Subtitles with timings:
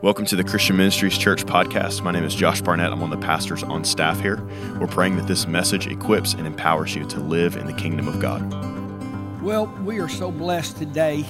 [0.00, 2.02] Welcome to the Christian Ministries Church podcast.
[2.02, 2.92] My name is Josh Barnett.
[2.92, 4.40] I'm one of the pastors on staff here.
[4.78, 8.20] We're praying that this message equips and empowers you to live in the kingdom of
[8.20, 9.42] God.
[9.42, 11.24] Well, we are so blessed today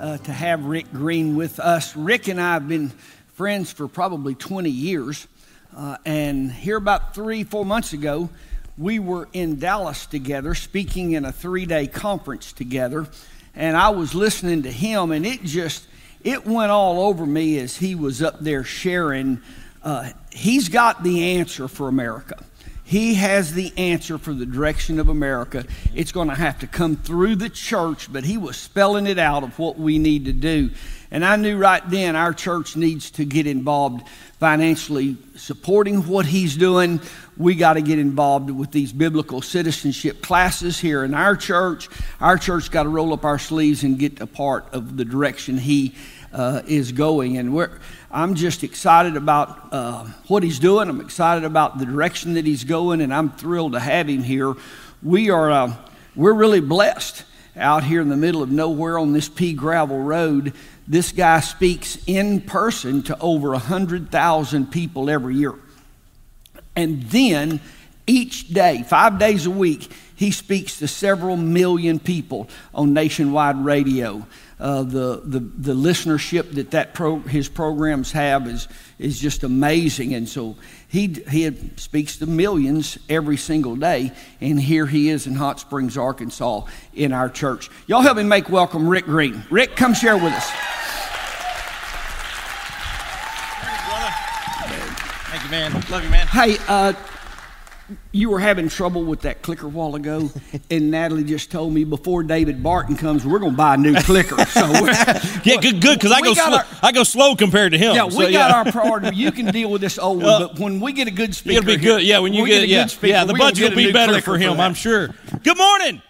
[0.00, 1.94] uh, to have Rick Green with us.
[1.94, 2.88] Rick and I have been
[3.34, 5.28] friends for probably 20 years.
[5.76, 8.30] Uh, and here, about three, four months ago,
[8.76, 13.06] we were in Dallas together speaking in a three day conference together.
[13.54, 15.86] And I was listening to him, and it just
[16.24, 19.40] it went all over me as he was up there sharing.
[19.82, 22.42] Uh, he's got the answer for America.
[22.84, 25.66] He has the answer for the direction of America.
[25.94, 29.42] It's going to have to come through the church, but he was spelling it out
[29.42, 30.70] of what we need to do.
[31.10, 34.06] And I knew right then our church needs to get involved
[34.38, 37.00] financially supporting what he's doing.
[37.36, 41.88] We got to get involved with these biblical citizenship classes here in our church.
[42.20, 45.58] Our church got to roll up our sleeves and get a part of the direction
[45.58, 45.94] he
[46.32, 47.38] uh, is going.
[47.38, 47.78] And we're,
[48.10, 50.88] I'm just excited about uh, what he's doing.
[50.88, 54.54] I'm excited about the direction that he's going, and I'm thrilled to have him here.
[55.02, 55.74] We are uh,
[56.14, 57.24] we're really blessed
[57.56, 60.52] out here in the middle of nowhere on this pea gravel road
[60.88, 65.54] this guy speaks in person to over 100,000 people every year.
[66.74, 67.60] And then
[68.06, 74.26] each day, five days a week, he speaks to several million people on nationwide radio.
[74.58, 78.66] Uh, the, the, the listenership that, that pro, his programs have is,
[78.98, 80.14] is just amazing.
[80.14, 80.56] And so
[80.88, 84.10] he, he speaks to millions every single day.
[84.40, 86.62] And here he is in Hot Springs, Arkansas,
[86.94, 87.70] in our church.
[87.86, 89.44] Y'all help me make welcome Rick Green.
[89.50, 90.50] Rick, come share with us.
[95.30, 95.72] Thank you, man.
[95.90, 96.26] Love you, man.
[96.26, 96.92] Hey, uh,
[98.12, 100.30] you were having trouble with that clicker a while ago,
[100.70, 103.94] and Natalie just told me before David Barton comes, we're going to buy a new
[103.94, 104.36] clicker.
[104.48, 104.66] So
[105.44, 106.56] yeah, good, good, because I go slow.
[106.56, 107.94] Our, I go slow compared to him.
[107.94, 109.16] Yeah, we so, got our priority.
[109.16, 111.66] You can deal with this old one, but when we get a good speaker, it'll
[111.66, 112.02] be good.
[112.02, 114.56] Yeah, when you get, get, yeah, speaker, yeah, the budget will be better for him,
[114.56, 115.08] for I'm sure.
[115.42, 116.02] Good morning.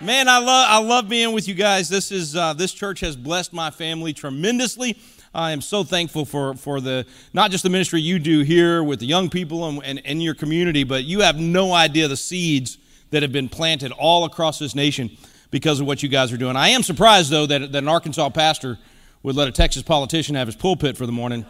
[0.00, 1.88] Man, I love I love being with you guys.
[1.88, 4.98] This is uh, this church has blessed my family tremendously.
[5.34, 9.00] I am so thankful for, for the not just the ministry you do here with
[9.00, 12.78] the young people and, and in your community, but you have no idea the seeds
[13.10, 15.10] that have been planted all across this nation
[15.50, 16.56] because of what you guys are doing.
[16.56, 18.78] I am surprised, though, that, that an Arkansas pastor
[19.22, 21.44] would let a Texas politician have his pulpit for the morning.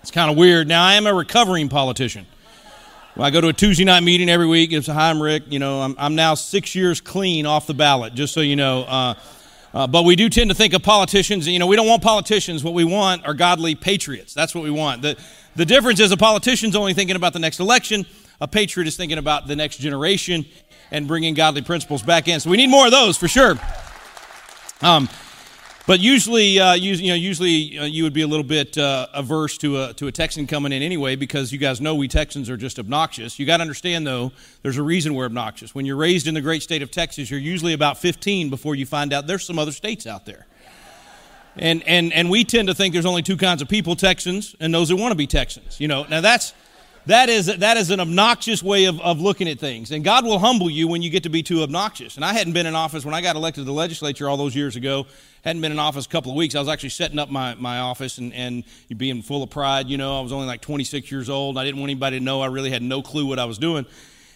[0.00, 0.68] It's kind of weird.
[0.68, 2.26] Now, I am a recovering politician.
[3.16, 4.72] Well, I go to a Tuesday night meeting every week.
[4.72, 5.44] It's a hi, I'm Rick.
[5.48, 8.82] You know, I'm, I'm now six years clean off the ballot, just so you know.
[8.84, 9.14] Uh,
[9.74, 12.62] uh, but we do tend to think of politicians, you know, we don't want politicians.
[12.62, 14.34] What we want are godly patriots.
[14.34, 15.02] That's what we want.
[15.02, 15.16] The,
[15.56, 18.04] the difference is a politician's only thinking about the next election,
[18.40, 20.44] a patriot is thinking about the next generation
[20.90, 22.40] and bringing godly principles back in.
[22.40, 23.58] So we need more of those for sure.
[24.82, 25.08] Um,
[25.86, 29.08] but usually, uh, you, you, know, usually uh, you would be a little bit uh,
[29.12, 32.48] averse to a, to a Texan coming in anyway because you guys know we Texans
[32.48, 33.38] are just obnoxious.
[33.38, 34.30] You got to understand, though,
[34.62, 35.74] there's a reason we're obnoxious.
[35.74, 38.86] When you're raised in the great state of Texas, you're usually about 15 before you
[38.86, 40.46] find out there's some other states out there.
[41.56, 44.72] And, and, and we tend to think there's only two kinds of people, Texans and
[44.72, 45.80] those that want to be Texans.
[45.80, 46.54] You know, now that's,
[47.06, 49.90] that is, that is an obnoxious way of, of looking at things.
[49.90, 52.16] And God will humble you when you get to be too obnoxious.
[52.16, 54.54] And I hadn't been in office when I got elected to the legislature all those
[54.54, 55.06] years ago.
[55.44, 56.54] Hadn't been in office a couple of weeks.
[56.54, 58.62] I was actually setting up my, my office and, and
[58.96, 59.88] being full of pride.
[59.88, 61.58] You know, I was only like 26 years old.
[61.58, 62.40] I didn't want anybody to know.
[62.40, 63.84] I really had no clue what I was doing.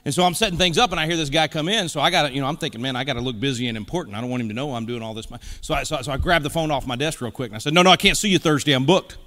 [0.04, 1.88] And so I'm setting things up, and I hear this guy come in.
[1.88, 3.76] So I got to, you know, I'm thinking, man, I got to look busy and
[3.76, 4.16] important.
[4.16, 5.26] I don't want him to know I'm doing all this.
[5.60, 7.58] So I, so, so I grabbed the phone off my desk real quick, and I
[7.58, 8.72] said, no, no, I can't see you Thursday.
[8.72, 9.18] I'm booked.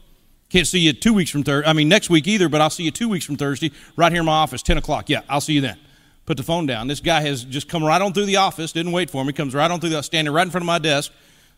[0.50, 1.70] Can't see you two weeks from Thursday.
[1.70, 4.22] I mean, next week either, but I'll see you two weeks from Thursday, right here
[4.22, 5.08] in my office, 10 o'clock.
[5.08, 5.78] Yeah, I'll see you then.
[6.26, 6.88] Put the phone down.
[6.88, 9.54] This guy has just come right on through the office, didn't wait for me, comes
[9.54, 11.12] right on through the, standing right in front of my desk.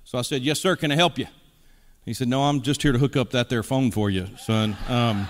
[0.04, 1.28] So I said, Yes, sir, can I help you?
[2.04, 4.76] He said, No, I'm just here to hook up that there phone for you, son.
[4.90, 5.28] Um,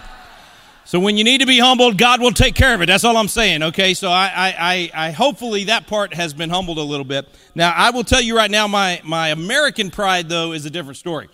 [0.85, 2.87] so when you need to be humbled, God will take care of it.
[2.87, 3.61] That's all I'm saying.
[3.63, 3.93] Okay.
[3.93, 7.27] So I, I, I, I, hopefully that part has been humbled a little bit.
[7.53, 10.97] Now I will tell you right now, my my American pride though is a different
[10.97, 11.29] story.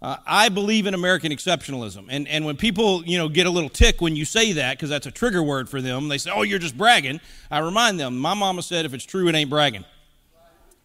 [0.00, 2.06] Uh, I believe in American exceptionalism.
[2.08, 4.90] And, and when people, you know, get a little tick when you say that, because
[4.90, 7.20] that's a trigger word for them, they say, oh, you're just bragging.
[7.50, 9.84] I remind them, my mama said, if it's true, it ain't bragging.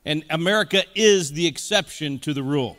[0.04, 2.75] And America is the exception to the rule.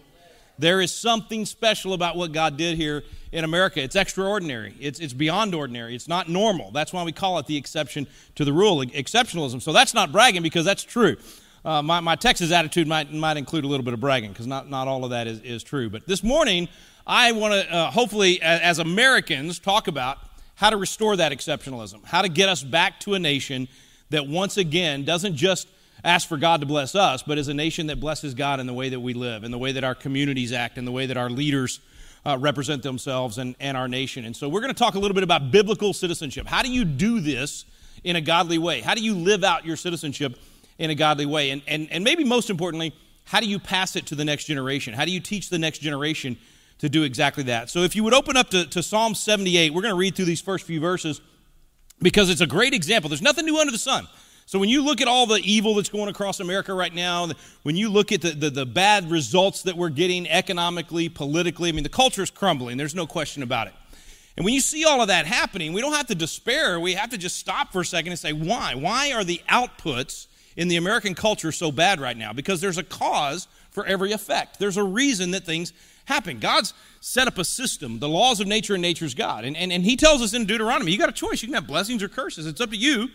[0.58, 3.80] There is something special about what God did here in America.
[3.80, 4.74] It's extraordinary.
[4.80, 5.94] It's, it's beyond ordinary.
[5.94, 6.70] It's not normal.
[6.72, 9.62] That's why we call it the exception to the rule, exceptionalism.
[9.62, 11.16] So that's not bragging because that's true.
[11.64, 14.68] Uh, my, my Texas attitude might, might include a little bit of bragging because not,
[14.68, 15.88] not all of that is, is true.
[15.88, 16.68] But this morning,
[17.06, 20.18] I want to uh, hopefully, as Americans, talk about
[20.56, 23.66] how to restore that exceptionalism, how to get us back to a nation
[24.10, 25.66] that once again doesn't just
[26.04, 28.74] ask for God to bless us, but is a nation that blesses God in the
[28.74, 31.16] way that we live, in the way that our communities act, in the way that
[31.16, 31.80] our leaders
[32.26, 34.26] uh, represent themselves and, and our nation.
[34.26, 36.46] And so we're going to talk a little bit about biblical citizenship.
[36.46, 37.64] How do you do this
[38.02, 38.82] in a godly way?
[38.82, 40.38] How do you live out your citizenship
[40.78, 41.50] in a godly way?
[41.50, 42.94] And, and, and maybe most importantly,
[43.24, 44.94] how do you pass it to the next generation?
[44.94, 46.36] How do you teach the next generation
[46.78, 47.70] to do exactly that?
[47.70, 50.26] So if you would open up to, to Psalm 78, we're going to read through
[50.26, 51.20] these first few verses
[52.00, 53.08] because it's a great example.
[53.08, 54.06] There's nothing new under the sun.
[54.46, 57.30] So when you look at all the evil that's going across America right now,
[57.62, 61.72] when you look at the, the, the, bad results that we're getting economically, politically, I
[61.72, 62.76] mean, the culture is crumbling.
[62.76, 63.72] There's no question about it.
[64.36, 66.78] And when you see all of that happening, we don't have to despair.
[66.78, 68.74] We have to just stop for a second and say, why?
[68.74, 72.32] Why are the outputs in the American culture so bad right now?
[72.32, 74.58] Because there's a cause for every effect.
[74.58, 75.72] There's a reason that things
[76.04, 76.38] happen.
[76.38, 79.44] God's set up a system, the laws of nature and nature's God.
[79.44, 81.42] And, and, and He tells us in Deuteronomy, you got a choice.
[81.42, 82.46] You can have blessings or curses.
[82.46, 83.08] It's up to you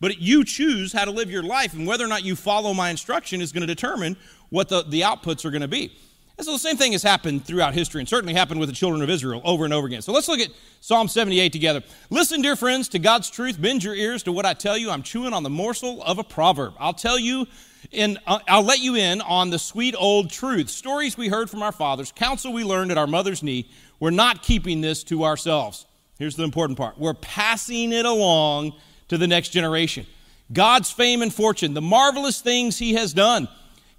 [0.00, 2.90] but you choose how to live your life, and whether or not you follow my
[2.90, 4.16] instruction is going to determine
[4.48, 5.92] what the, the outputs are going to be.
[6.40, 9.02] And so the same thing has happened throughout history and certainly happened with the children
[9.02, 10.00] of Israel over and over again.
[10.00, 10.48] So let's look at
[10.80, 11.82] Psalm 78 together.
[12.08, 13.60] Listen, dear friends, to God's truth.
[13.60, 14.90] Bend your ears to what I tell you.
[14.90, 16.72] I'm chewing on the morsel of a proverb.
[16.80, 17.46] I'll tell you
[17.90, 20.70] in, uh, I'll let you in on the sweet old truth.
[20.70, 23.68] Stories we heard from our fathers, counsel we learned at our mother's knee.
[23.98, 25.84] We're not keeping this to ourselves.
[26.18, 26.96] Here's the important part.
[26.96, 28.72] We're passing it along
[29.08, 30.06] to the next generation.
[30.50, 33.46] God's fame and fortune, the marvelous things he has done.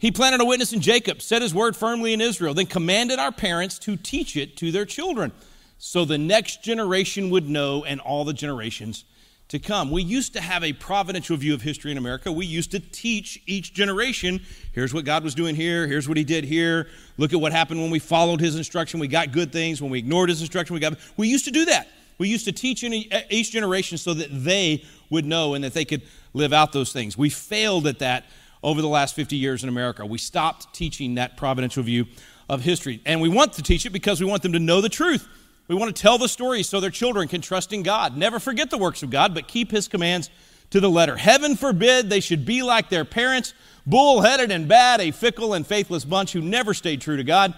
[0.02, 3.32] He planted a witness in Jacob, set his word firmly in Israel, then commanded our
[3.32, 5.32] parents to teach it to their children
[5.78, 9.06] so the next generation would know and all the generations
[9.50, 9.92] to come.
[9.92, 12.32] We used to have a providential view of history in America.
[12.32, 16.24] We used to teach each generation here's what God was doing here, here's what he
[16.24, 16.88] did here.
[17.18, 19.00] Look at what happened when we followed his instruction.
[19.00, 19.84] We got good things.
[19.84, 20.98] When we ignored his instruction, we got.
[21.16, 21.88] We used to do that.
[22.18, 26.02] We used to teach each generation so that they would know and that they could
[26.34, 27.16] live out those things.
[27.18, 28.26] We failed at that
[28.64, 30.06] over the last 50 years in America.
[30.06, 32.06] We stopped teaching that providential view
[32.50, 33.02] of history.
[33.06, 35.28] And we want to teach it because we want them to know the truth.
[35.68, 38.18] We want to tell the stories so their children can trust in God.
[38.18, 40.30] Never forget the works of God, but keep his commands
[40.72, 41.16] to the letter.
[41.16, 43.54] Heaven forbid they should be like their parents,
[43.86, 47.54] bullheaded and bad, a fickle and faithless bunch who never stayed true to God.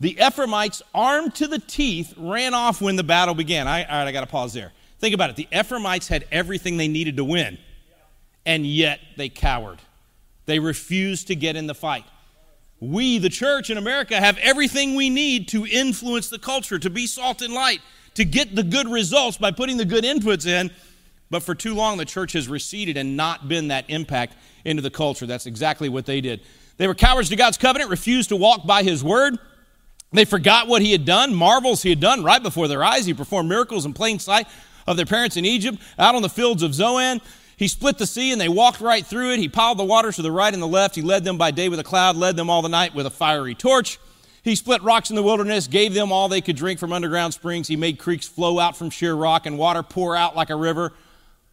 [0.00, 3.66] The Ephraimites, armed to the teeth, ran off when the battle began.
[3.66, 4.72] I, all right, I got to pause there.
[4.98, 5.36] Think about it.
[5.36, 7.58] The Ephraimites had everything they needed to win,
[8.46, 9.80] and yet they cowered.
[10.48, 12.06] They refused to get in the fight.
[12.80, 17.06] We, the church in America, have everything we need to influence the culture, to be
[17.06, 17.80] salt and light,
[18.14, 20.70] to get the good results by putting the good inputs in.
[21.28, 24.88] But for too long, the church has receded and not been that impact into the
[24.88, 25.26] culture.
[25.26, 26.40] That's exactly what they did.
[26.78, 29.38] They were cowards to God's covenant, refused to walk by his word.
[30.14, 33.04] They forgot what he had done, marvels he had done right before their eyes.
[33.04, 34.48] He performed miracles in plain sight
[34.86, 37.20] of their parents in Egypt, out on the fields of Zoan.
[37.58, 39.40] He split the sea and they walked right through it.
[39.40, 40.94] He piled the waters to the right and the left.
[40.94, 43.10] He led them by day with a cloud, led them all the night with a
[43.10, 43.98] fiery torch.
[44.44, 47.66] He split rocks in the wilderness, gave them all they could drink from underground springs.
[47.66, 50.92] He made creeks flow out from sheer rock and water pour out like a river.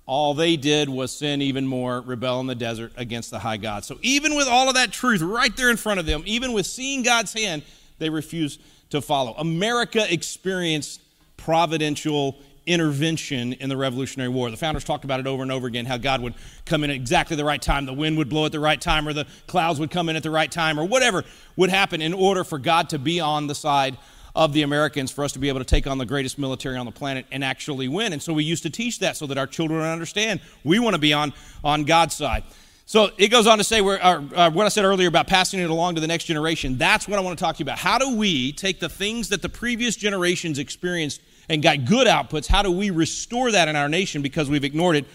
[0.05, 3.83] All they did was sin even more, rebel in the desert against the high God.
[3.83, 6.67] So, even with all of that truth right there in front of them, even with
[6.67, 7.63] seeing God's hand,
[7.97, 8.61] they refused
[8.91, 9.33] to follow.
[9.39, 11.01] America experienced
[11.37, 14.49] providential intervention in the Revolutionary War.
[14.49, 16.33] The founders talked about it over and over again how God would
[16.65, 19.07] come in at exactly the right time, the wind would blow at the right time,
[19.07, 21.23] or the clouds would come in at the right time, or whatever
[21.55, 23.97] would happen in order for God to be on the side
[24.35, 26.85] of the Americans for us to be able to take on the greatest military on
[26.85, 28.11] the planet and actually win.
[28.11, 30.99] And so we used to teach that so that our children understand we want to
[30.99, 32.43] be on, on God's side.
[32.87, 35.59] So it goes on to say where, uh, uh, what I said earlier about passing
[35.59, 36.77] it along to the next generation.
[36.77, 37.79] That's what I want to talk to you about.
[37.79, 42.47] How do we take the things that the previous generations experienced and got good outputs,
[42.47, 45.05] how do we restore that in our nation because we've ignored it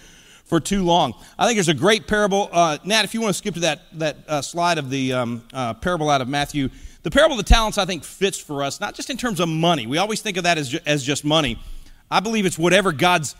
[0.45, 1.15] for too long?
[1.39, 2.49] I think there's a great parable.
[2.53, 5.43] Uh, Nat, if you want to skip to that, that uh, slide of the um,
[5.53, 6.69] uh, parable out of Matthew,
[7.03, 9.49] the parable of the talents, I think, fits for us, not just in terms of
[9.49, 9.87] money.
[9.87, 11.59] We always think of that as, ju- as just money.
[12.11, 13.35] I believe it's whatever God's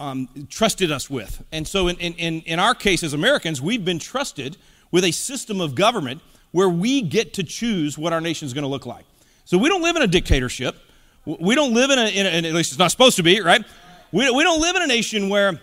[0.00, 1.44] um, trusted us with.
[1.52, 4.56] And so, in, in, in our case as Americans, we've been trusted
[4.90, 6.22] with a system of government
[6.52, 9.04] where we get to choose what our nation is going to look like.
[9.44, 10.76] So, we don't live in a dictatorship.
[11.24, 13.64] We don't live in a, in a, at least it's not supposed to be, right?
[14.10, 15.60] We, we don't live in a nation where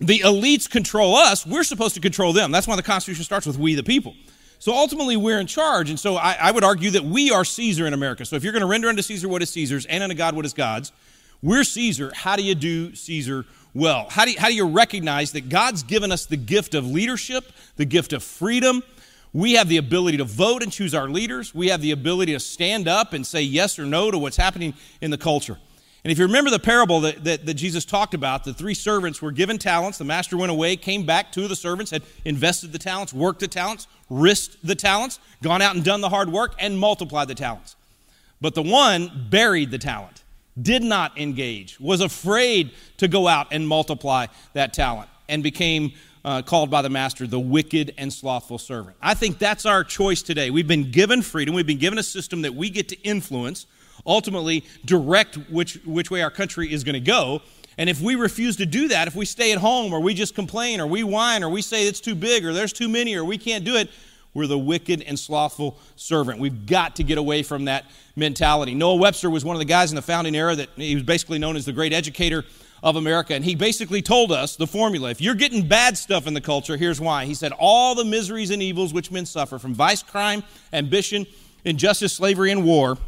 [0.00, 1.46] the elites control us.
[1.46, 2.50] We're supposed to control them.
[2.50, 4.14] That's why the Constitution starts with we the people.
[4.58, 5.90] So ultimately, we're in charge.
[5.90, 8.24] And so I, I would argue that we are Caesar in America.
[8.24, 10.44] So if you're going to render unto Caesar what is Caesar's and unto God what
[10.44, 10.92] is God's,
[11.42, 12.12] we're Caesar.
[12.14, 14.06] How do you do Caesar well?
[14.08, 17.52] How do you, how do you recognize that God's given us the gift of leadership,
[17.76, 18.82] the gift of freedom?
[19.36, 21.54] We have the ability to vote and choose our leaders.
[21.54, 24.72] We have the ability to stand up and say yes or no to what's happening
[25.02, 25.58] in the culture.
[26.04, 29.20] And if you remember the parable that, that, that, Jesus talked about, the three servants
[29.20, 29.98] were given talents.
[29.98, 31.32] The master went away, came back.
[31.32, 35.60] Two of the servants had invested the talents, worked the talents, risked the talents, gone
[35.60, 37.76] out and done the hard work, and multiplied the talents.
[38.40, 40.24] But the one buried the talent,
[40.62, 45.92] did not engage, was afraid to go out and multiply that talent, and became
[46.26, 48.96] uh, called by the master the wicked and slothful servant.
[49.00, 50.50] I think that's our choice today.
[50.50, 53.66] We've been given freedom, we've been given a system that we get to influence,
[54.04, 57.40] ultimately direct which, which way our country is going to go.
[57.78, 60.34] And if we refuse to do that, if we stay at home or we just
[60.34, 63.24] complain or we whine or we say it's too big or there's too many or
[63.24, 63.90] we can't do it,
[64.34, 66.40] we're the wicked and slothful servant.
[66.40, 67.84] We've got to get away from that
[68.16, 68.74] mentality.
[68.74, 71.38] Noah Webster was one of the guys in the founding era that he was basically
[71.38, 72.44] known as the great educator
[72.82, 73.34] of America.
[73.34, 75.10] And he basically told us the formula.
[75.10, 77.24] If you're getting bad stuff in the culture, here's why.
[77.24, 80.42] He said, All the miseries and evils which men suffer from vice, crime,
[80.72, 81.26] ambition,
[81.64, 82.98] injustice, slavery, and war,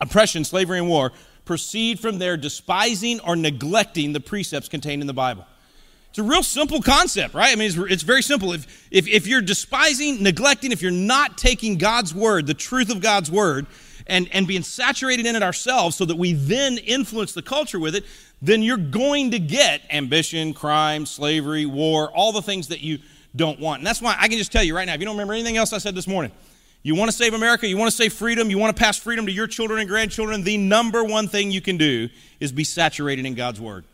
[0.00, 1.12] oppression, slavery, and war,
[1.44, 5.44] proceed from their despising or neglecting the precepts contained in the Bible.
[6.10, 7.52] It's a real simple concept, right?
[7.52, 8.52] I mean, it's, it's very simple.
[8.52, 13.00] If, if, if you're despising, neglecting, if you're not taking God's word, the truth of
[13.00, 13.66] God's word,
[14.06, 17.94] and, and being saturated in it ourselves so that we then influence the culture with
[17.94, 18.04] it,
[18.40, 22.98] then you're going to get ambition, crime, slavery, war, all the things that you
[23.34, 23.80] don't want.
[23.80, 25.56] And that's why I can just tell you right now, if you don't remember anything
[25.56, 26.32] else I said this morning,
[26.82, 29.26] you want to save America, you want to save freedom, you want to pass freedom
[29.26, 32.08] to your children and grandchildren, the number one thing you can do
[32.40, 33.84] is be saturated in God's word.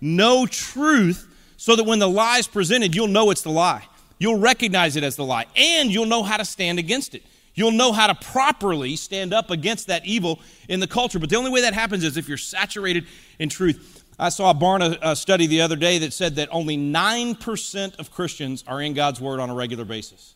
[0.00, 1.26] Know truth
[1.58, 3.86] so that when the lie is presented, you'll know it's the lie.
[4.18, 7.22] You'll recognize it as the lie, and you'll know how to stand against it.
[7.58, 11.18] You'll know how to properly stand up against that evil in the culture.
[11.18, 13.06] But the only way that happens is if you're saturated
[13.40, 14.04] in truth.
[14.16, 18.10] I saw a Barna uh, study the other day that said that only 9% of
[18.12, 20.34] Christians are in God's Word on a regular basis.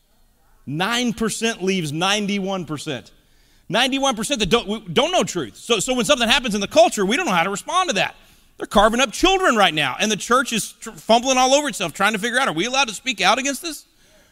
[0.67, 3.11] 9% leaves 91%.
[3.71, 5.57] 91% that don't, don't know truth.
[5.57, 7.95] So, so when something happens in the culture, we don't know how to respond to
[7.95, 8.17] that.
[8.59, 11.93] They're carving up children right now, and the church is tr- fumbling all over itself
[11.93, 13.87] trying to figure out are we allowed to speak out against this?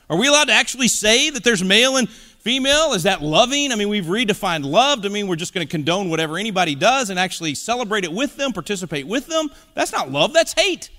[0.09, 2.09] Are we allowed to actually say that there's male and
[2.41, 2.93] female?
[2.93, 3.73] Is that loving?
[3.73, 7.11] I mean, we've redefined love to mean we're just going to condone whatever anybody does
[7.11, 9.51] and actually celebrate it with them, participate with them.
[9.75, 10.91] That's not love, that's hate.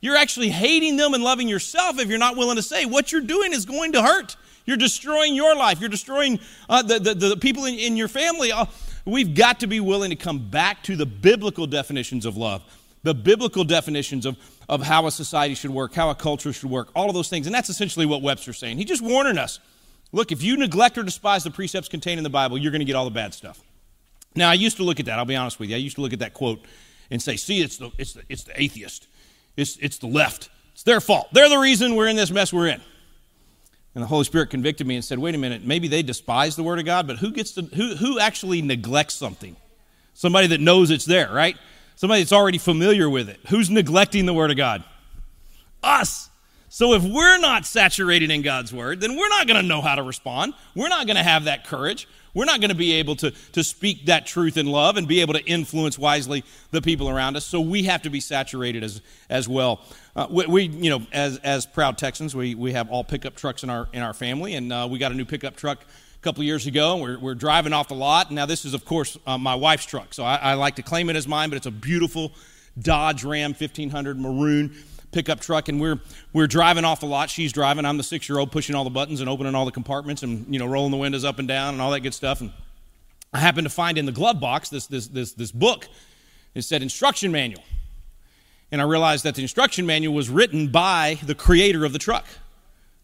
[0.00, 3.22] You're actually hating them and loving yourself if you're not willing to say what you're
[3.22, 4.36] doing is going to hurt.
[4.64, 5.80] You're destroying your life.
[5.80, 8.52] You're destroying uh, the, the, the, people in, in your family.
[8.52, 8.66] Uh,
[9.06, 12.64] We've got to be willing to come back to the biblical definitions of love,
[13.04, 14.36] the biblical definitions of,
[14.68, 17.46] of how a society should work, how a culture should work, all of those things.
[17.46, 18.78] And that's essentially what Webster's saying.
[18.78, 19.60] He's just warning us
[20.16, 22.86] look, if you neglect or despise the precepts contained in the Bible, you're going to
[22.86, 23.60] get all the bad stuff.
[24.34, 25.76] Now, I used to look at that, I'll be honest with you.
[25.76, 26.64] I used to look at that quote
[27.10, 29.06] and say, see, it's the, it's the, it's the atheist,
[29.56, 30.48] it's, it's the left.
[30.72, 31.28] It's their fault.
[31.32, 32.82] They're the reason we're in this mess we're in.
[33.94, 36.62] And the Holy Spirit convicted me and said, wait a minute, maybe they despise the
[36.62, 39.56] Word of God, but who gets to, who, who actually neglects something?
[40.12, 41.56] Somebody that knows it's there, right?
[41.94, 43.40] Somebody that's already familiar with it.
[43.48, 44.84] Who's neglecting the Word of God?
[45.82, 46.28] Us.
[46.76, 49.94] So if we're not saturated in God's Word, then we're not going to know how
[49.94, 50.52] to respond.
[50.74, 52.06] We're not going to have that courage.
[52.34, 55.22] We're not going to be able to, to speak that truth in love and be
[55.22, 57.46] able to influence wisely the people around us.
[57.46, 59.80] So we have to be saturated as, as well.
[60.14, 63.62] Uh, we, we, you know, as, as proud Texans, we, we have all pickup trucks
[63.62, 66.44] in our, in our family, and uh, we got a new pickup truck a couple
[66.44, 66.98] years ago.
[66.98, 68.30] We're, we're driving off the lot.
[68.30, 71.08] Now, this is, of course, uh, my wife's truck, so I, I like to claim
[71.08, 72.32] it as mine, but it's a beautiful
[72.78, 74.76] Dodge Ram 1500 maroon
[75.16, 75.98] pickup truck, and we're
[76.34, 77.30] we're driving off the lot.
[77.30, 77.86] She's driving.
[77.86, 80.46] I'm the six year old pushing all the buttons and opening all the compartments and
[80.52, 82.42] you know rolling the windows up and down and all that good stuff.
[82.42, 82.52] And
[83.32, 85.88] I happened to find in the glove box this this this this book.
[86.54, 87.62] It said instruction manual,
[88.70, 92.26] and I realized that the instruction manual was written by the creator of the truck.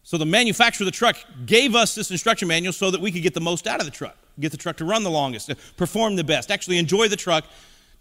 [0.03, 1.15] So the manufacturer of the truck
[1.47, 3.91] gave us this instruction manual so that we could get the most out of the
[3.91, 7.45] truck, get the truck to run the longest, perform the best, actually enjoy the truck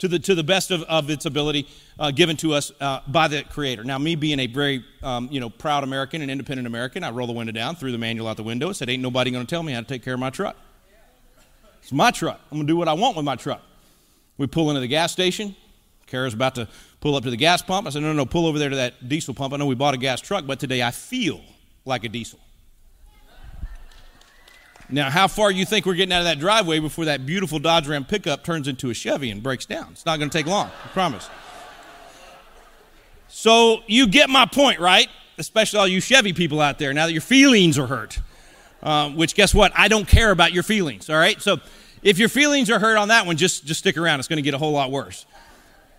[0.02, 1.64] to the, to the best of, of its ability
[1.97, 3.85] uh, given to us uh, by the Creator.
[3.85, 7.28] Now, me being a very um, you know, proud American and independent American, I roll
[7.28, 9.49] the window down, threw the manual out the window, and said, Ain't nobody going to
[9.49, 10.56] tell me how to take care of my truck.
[11.85, 12.40] It's my truck.
[12.50, 13.62] I'm going to do what I want with my truck.
[14.38, 15.54] We pull into the gas station.
[16.09, 16.66] Kara's about to
[16.99, 17.87] pull up to the gas pump.
[17.87, 19.54] I said, No, no, no, pull over there to that diesel pump.
[19.54, 21.40] I know we bought a gas truck, but today I feel
[21.85, 22.40] like a diesel.
[24.88, 27.88] Now, how far you think we're getting out of that driveway before that beautiful Dodge
[27.88, 29.88] Ram pickup turns into a Chevy and breaks down?
[29.92, 31.30] It's not going to take long, I promise.
[33.28, 35.08] So you get my point, right?
[35.38, 38.20] Especially all you Chevy people out there, now that your feelings are hurt.
[38.82, 39.72] Um, which, guess what?
[39.76, 41.40] I don't care about your feelings, all right?
[41.40, 41.60] So
[42.02, 44.18] if your feelings are hurt on that one, just, just stick around.
[44.18, 45.24] It's going to get a whole lot worse.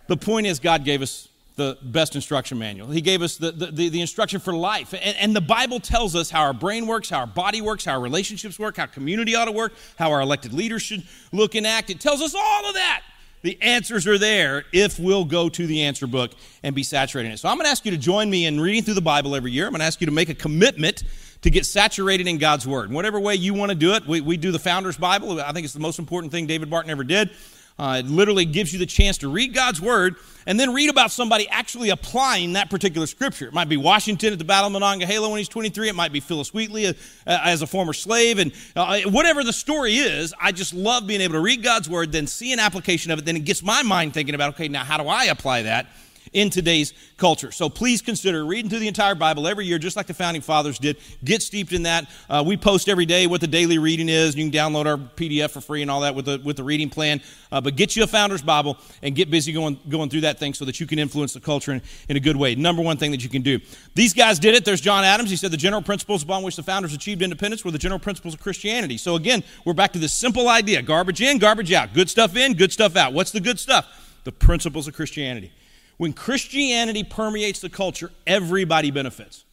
[0.07, 2.89] The point is, God gave us the best instruction manual.
[2.89, 4.93] He gave us the, the, the, instruction for life.
[4.93, 7.93] And, and, the Bible tells us how our brain works, how our body works, how
[7.93, 11.67] our relationships work, how community ought to work, how our elected leaders should look and
[11.67, 11.91] act.
[11.91, 13.03] It tells us all of that.
[13.43, 16.31] The answers are there if we'll go to the answer book
[16.63, 17.38] and be saturated in it.
[17.38, 19.51] So I'm going to ask you to join me in reading through the Bible every
[19.51, 19.65] year.
[19.65, 21.03] I'm going to ask you to make a commitment
[21.41, 22.89] to get saturated in God's Word.
[22.89, 25.41] In whatever way you want to do it, we, we do the Founder's Bible.
[25.41, 27.31] I think it's the most important thing David Barton ever did.
[27.77, 30.15] Uh, it literally gives you the chance to read God's Word
[30.46, 33.48] and then read about somebody actually applying that particular scripture.
[33.48, 35.89] It might be Washington at the Battle of Monongahela when he's 23.
[35.89, 36.94] It might be Phillis Wheatley uh,
[37.25, 38.39] as a former slave.
[38.39, 42.12] And uh, whatever the story is, I just love being able to read God's Word,
[42.12, 43.25] then see an application of it.
[43.25, 45.88] Then it gets my mind thinking about, okay, now how do I apply that?
[46.33, 47.51] In today's culture.
[47.51, 50.79] So please consider reading through the entire Bible every year, just like the founding fathers
[50.79, 50.97] did.
[51.23, 52.09] Get steeped in that.
[52.29, 54.35] Uh, we post every day what the daily reading is.
[54.35, 56.89] You can download our PDF for free and all that with the with the reading
[56.89, 57.21] plan.
[57.51, 60.53] Uh, but get you a founder's Bible and get busy going going through that thing
[60.53, 62.55] so that you can influence the culture in, in a good way.
[62.55, 63.59] Number one thing that you can do.
[63.95, 64.65] These guys did it.
[64.65, 65.29] There's John Adams.
[65.29, 68.33] He said the general principles upon which the founders achieved independence were the general principles
[68.33, 68.97] of Christianity.
[68.97, 71.93] So again, we're back to this simple idea: garbage in, garbage out.
[71.93, 73.13] Good stuff in, good stuff out.
[73.13, 73.87] What's the good stuff?
[74.23, 75.51] The principles of Christianity.
[75.97, 79.45] When Christianity permeates the culture, everybody benefits.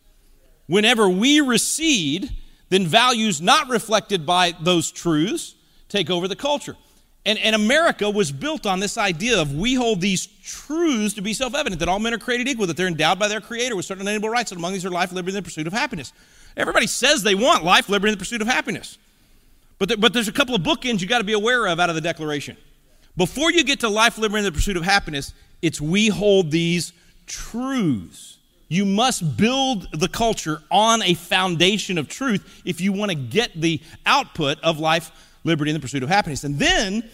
[0.66, 2.30] Whenever we recede,
[2.68, 5.54] then values not reflected by those truths
[5.88, 6.76] take over the culture.
[7.26, 11.34] And, and America was built on this idea of we hold these truths to be
[11.34, 13.84] self evident that all men are created equal, that they're endowed by their Creator with
[13.84, 16.12] certain unalienable rights, and among these are life, liberty, and the pursuit of happiness.
[16.56, 18.96] Everybody says they want life, liberty, and the pursuit of happiness.
[19.78, 21.90] But, there, but there's a couple of bookends you got to be aware of out
[21.90, 22.56] of the Declaration.
[23.20, 26.94] Before you get to life, liberty, and the pursuit of happiness, it's we hold these
[27.26, 28.38] truths.
[28.68, 33.52] You must build the culture on a foundation of truth if you want to get
[33.52, 35.12] the output of life,
[35.44, 36.44] liberty, and the pursuit of happiness.
[36.44, 37.10] And then,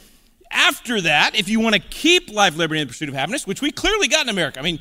[0.53, 3.61] after that, if you want to keep life, liberty, and the pursuit of happiness, which
[3.61, 4.79] we clearly got in America, I mean,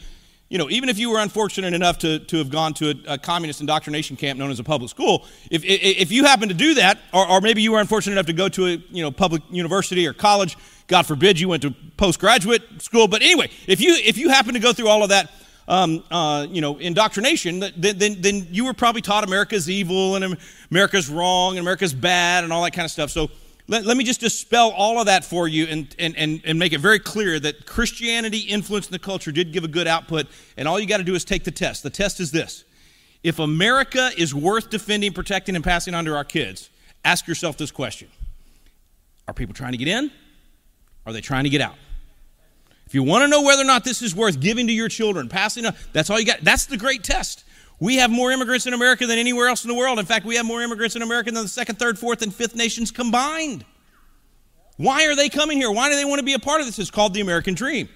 [0.50, 3.18] you know, even if you were unfortunate enough to, to have gone to a, a
[3.18, 7.00] communist indoctrination camp known as a public school, if, if you happen to do that,
[7.12, 10.06] or, or maybe you were unfortunate enough to go to a you know, public university
[10.06, 10.56] or college,
[10.88, 14.60] God forbid you went to postgraduate school, but anyway, if you, if you happen to
[14.60, 15.32] go through all of that,
[15.68, 20.38] um, uh, you know, indoctrination, then, then, then you were probably taught America's evil and
[20.70, 23.10] America's wrong and America's bad and all that kind of stuff.
[23.10, 23.32] So
[23.68, 26.74] let, let me just dispel all of that for you and, and, and, and make
[26.74, 30.80] it very clear that Christianity influencing the culture did give a good output, and all
[30.80, 31.82] you got to do is take the test.
[31.82, 32.64] The test is this
[33.24, 36.70] if America is worth defending, protecting, and passing on to our kids,
[37.04, 38.08] ask yourself this question
[39.28, 40.12] Are people trying to get in?
[41.06, 41.76] Are they trying to get out?
[42.86, 45.28] If you want to know whether or not this is worth giving to your children,
[45.28, 46.42] passing on, that's all you got.
[46.42, 47.44] That's the great test.
[47.80, 50.00] We have more immigrants in America than anywhere else in the world.
[50.00, 52.56] In fact, we have more immigrants in America than the second, third, fourth, and fifth
[52.56, 53.66] nations combined.
[54.78, 55.72] Why are they coming here?
[55.72, 56.80] Why do they want to be a part of this?
[56.80, 57.90] It's called the American dream.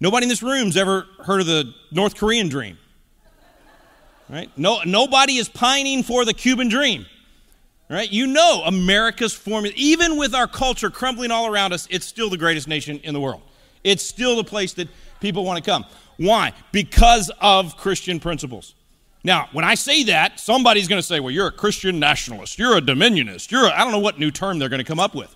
[0.00, 2.78] Nobody in this room's ever heard of the North Korean dream.
[4.28, 4.50] Right?
[4.56, 7.06] No, nobody is pining for the Cuban dream.
[7.88, 8.10] Right?
[8.10, 12.36] You know America's formula, even with our culture crumbling all around us, it's still the
[12.36, 13.42] greatest nation in the world.
[13.84, 14.88] It's still the place that
[15.20, 15.84] people want to come.
[16.16, 16.52] Why?
[16.72, 18.74] Because of Christian principles.
[19.22, 22.76] Now, when I say that, somebody's going to say, well, you're a Christian nationalist, you're
[22.76, 25.34] a dominionist, you're I don't know what new term they're going to come up with.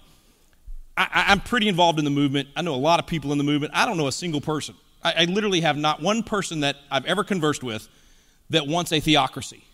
[0.96, 2.48] I, am pretty involved in the movement.
[2.54, 3.72] I know a lot of people in the movement.
[3.74, 4.74] I don't know a single person.
[5.02, 7.88] I, I literally have not one person that I've ever conversed with
[8.50, 9.64] that wants a theocracy,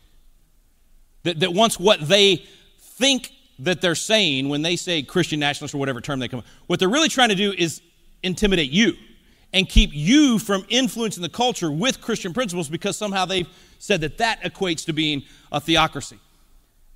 [1.25, 2.45] that, that wants what they
[2.97, 6.47] think that they're saying when they say Christian nationalist or whatever term they come up.
[6.67, 7.81] What they're really trying to do is
[8.23, 8.95] intimidate you
[9.53, 14.19] and keep you from influencing the culture with Christian principles because somehow they've said that
[14.19, 16.19] that equates to being a theocracy.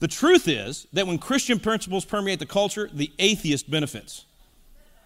[0.01, 4.25] The truth is that when Christian principles permeate the culture, the atheist benefits,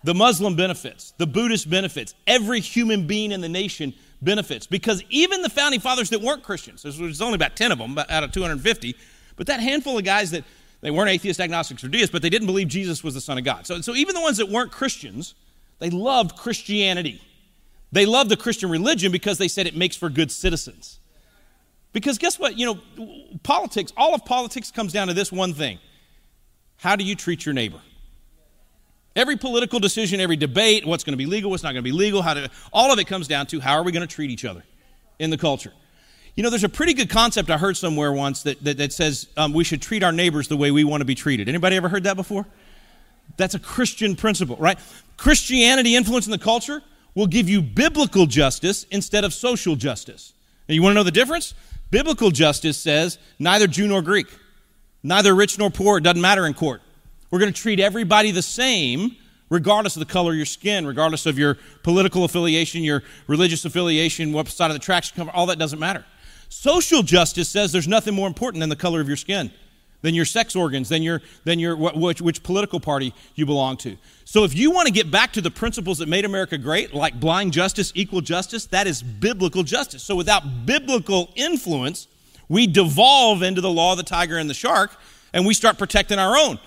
[0.04, 5.42] the Muslim benefits, the Buddhist benefits, every human being in the nation benefits because even
[5.42, 8.94] the founding fathers that weren't Christians, there's only about 10 of them out of 250,
[9.36, 10.44] but that handful of guys that
[10.84, 13.44] they weren't atheists, agnostics, or deists, but they didn't believe Jesus was the Son of
[13.44, 13.66] God.
[13.66, 15.34] So, so even the ones that weren't Christians,
[15.78, 17.22] they loved Christianity.
[17.90, 20.98] They loved the Christian religion because they said it makes for good citizens.
[21.94, 22.58] Because guess what?
[22.58, 22.66] You
[22.98, 25.78] know, politics, all of politics comes down to this one thing
[26.76, 27.80] how do you treat your neighbor?
[29.16, 31.92] Every political decision, every debate, what's going to be legal, what's not going to be
[31.92, 34.30] legal, how to, all of it comes down to how are we going to treat
[34.30, 34.64] each other
[35.18, 35.72] in the culture.
[36.36, 39.28] You know, there's a pretty good concept I heard somewhere once that, that, that says
[39.36, 41.48] um, we should treat our neighbors the way we want to be treated.
[41.48, 42.44] Anybody ever heard that before?
[43.36, 44.78] That's a Christian principle, right?
[45.16, 46.82] Christianity influencing the culture
[47.14, 50.32] will give you biblical justice instead of social justice.
[50.68, 51.54] Now, you want to know the difference?
[51.90, 54.26] Biblical justice says neither Jew nor Greek,
[55.04, 56.82] neither rich nor poor, it doesn't matter in court.
[57.30, 59.16] We're going to treat everybody the same
[59.50, 64.32] regardless of the color of your skin, regardless of your political affiliation, your religious affiliation,
[64.32, 66.04] what side of the tracks you come from, all that doesn't matter.
[66.54, 69.50] Social justice says there's nothing more important than the color of your skin
[70.02, 73.96] than your sex organs, than your, than your which, which political party you belong to.
[74.26, 77.18] So if you want to get back to the principles that made America great, like
[77.18, 80.02] blind justice, equal justice, that is biblical justice.
[80.02, 82.06] So without biblical influence,
[82.50, 84.94] we devolve into the law of the tiger and the shark,
[85.32, 86.58] and we start protecting our own.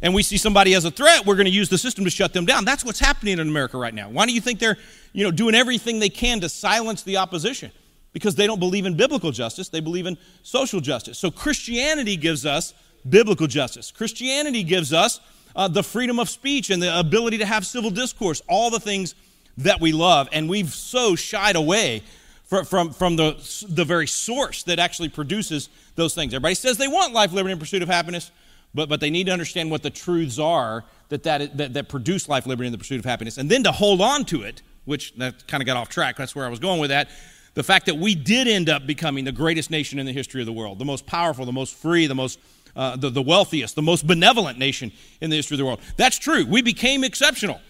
[0.00, 2.32] And we see somebody as a threat, we're going to use the system to shut
[2.32, 2.64] them down.
[2.64, 4.08] That's what's happening in America right now.
[4.08, 4.78] Why do you think they're,
[5.12, 7.72] you know, doing everything they can to silence the opposition?
[8.14, 11.18] Because they don't believe in biblical justice, they believe in social justice.
[11.18, 12.72] So Christianity gives us
[13.06, 13.90] biblical justice.
[13.90, 15.20] Christianity gives us
[15.54, 19.14] uh, the freedom of speech and the ability to have civil discourse, all the things
[19.58, 20.28] that we love.
[20.32, 22.02] And we've so shied away
[22.44, 23.36] from, from, from the,
[23.68, 26.32] the very source that actually produces those things.
[26.34, 28.30] Everybody says they want life, liberty, and pursuit of happiness,
[28.74, 32.28] but, but they need to understand what the truths are that, that, that, that produce
[32.28, 33.38] life, liberty, and the pursuit of happiness.
[33.38, 36.34] And then to hold on to it, which that kind of got off track, that's
[36.34, 37.08] where I was going with that.
[37.54, 40.46] The fact that we did end up becoming the greatest nation in the history of
[40.46, 42.38] the world, the most powerful, the most free, the most
[42.76, 44.90] uh, the, the wealthiest, the most benevolent nation
[45.20, 45.80] in the history of the world.
[45.96, 46.44] That's true.
[46.44, 47.60] We became exceptional.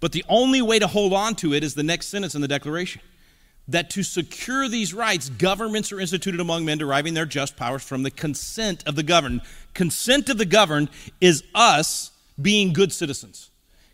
[0.00, 2.48] But the only way to hold on to it is the next sentence in the
[2.48, 3.00] Declaration
[3.68, 8.02] that to secure these rights, governments are instituted among men, deriving their just powers from
[8.02, 9.42] the consent of the governed.
[9.74, 10.88] Consent of the governed
[11.20, 13.49] is us being good citizens.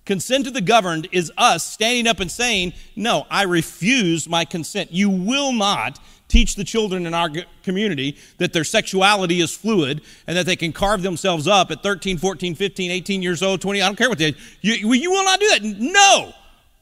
[0.07, 4.93] Consent of the governed is us standing up and saying, No, I refuse my consent.
[4.93, 7.31] You will not teach the children in our
[7.63, 12.19] community that their sexuality is fluid and that they can carve themselves up at 13,
[12.19, 14.59] 14, 15, 18 years old, 20, I don't care what they age.
[14.61, 15.63] you, you will not do that.
[15.63, 16.33] No,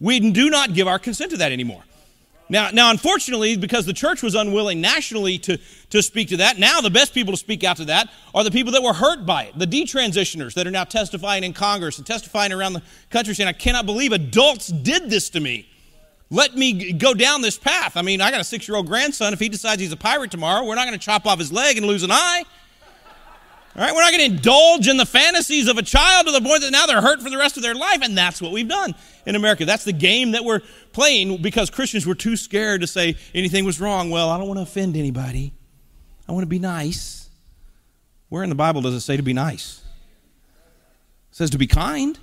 [0.00, 1.82] we do not give our consent to that anymore.
[2.48, 5.59] Now, now, unfortunately, because the church was unwilling nationally to,
[5.90, 8.50] to speak to that, now the best people to speak out to that are the
[8.50, 12.07] people that were hurt by it, the detransitioners that are now testifying in Congress and
[12.07, 15.68] testifying around the country saying, I cannot believe adults did this to me.
[16.30, 17.96] Let me go down this path.
[17.96, 19.33] I mean, I got a six year old grandson.
[19.33, 21.76] If he decides he's a pirate tomorrow, we're not going to chop off his leg
[21.76, 22.44] and lose an eye.
[23.76, 26.40] All right, we're not going to indulge in the fantasies of a child to the
[26.40, 28.02] point that now they're hurt for the rest of their life.
[28.02, 28.94] And that's what we've done
[29.26, 29.64] in America.
[29.64, 30.60] That's the game that we're
[30.92, 34.10] playing because Christians were too scared to say anything was wrong.
[34.10, 35.52] Well, I don't want to offend anybody,
[36.28, 37.28] I want to be nice.
[38.28, 39.82] Where in the Bible does it say to be nice?
[41.30, 42.18] It says to be kind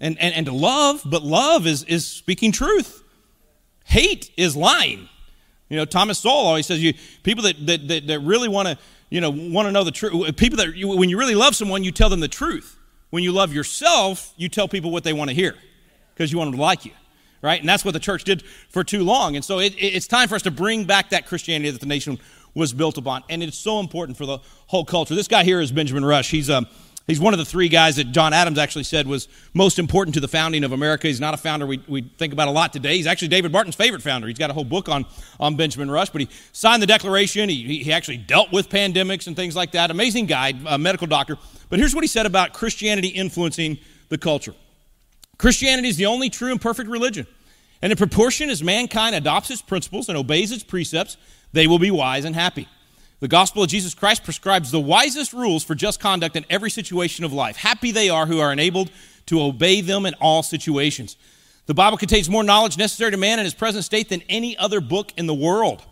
[0.00, 3.02] and, and, and to love, but love is, is speaking truth.
[3.84, 5.08] Hate is lying.
[5.68, 8.78] You know, Thomas Sowell always says you people that, that, that, that really want to,
[9.14, 10.36] you know, want to know the truth.
[10.36, 12.76] People that, you, when you really love someone, you tell them the truth.
[13.10, 15.54] When you love yourself, you tell people what they want to hear
[16.12, 16.90] because you want them to like you,
[17.40, 17.60] right?
[17.60, 19.36] And that's what the church did for too long.
[19.36, 22.18] And so it, it's time for us to bring back that Christianity that the nation
[22.56, 23.22] was built upon.
[23.30, 25.14] And it's so important for the whole culture.
[25.14, 26.32] This guy here is Benjamin Rush.
[26.32, 26.66] He's um,
[27.06, 30.20] He's one of the three guys that John Adams actually said was most important to
[30.20, 31.06] the founding of America.
[31.06, 32.96] He's not a founder we, we think about a lot today.
[32.96, 34.26] He's actually David Barton's favorite founder.
[34.26, 35.04] He's got a whole book on,
[35.38, 37.50] on Benjamin Rush, but he signed the Declaration.
[37.50, 39.90] He, he actually dealt with pandemics and things like that.
[39.90, 41.36] Amazing guy, a medical doctor.
[41.68, 44.54] But here's what he said about Christianity influencing the culture
[45.36, 47.26] Christianity is the only true and perfect religion.
[47.82, 51.18] And in proportion as mankind adopts its principles and obeys its precepts,
[51.52, 52.66] they will be wise and happy.
[53.20, 57.24] The gospel of Jesus Christ prescribes the wisest rules for just conduct in every situation
[57.24, 57.56] of life.
[57.56, 58.90] Happy they are who are enabled
[59.26, 61.16] to obey them in all situations.
[61.66, 64.80] The Bible contains more knowledge necessary to man in his present state than any other
[64.80, 65.82] book in the world.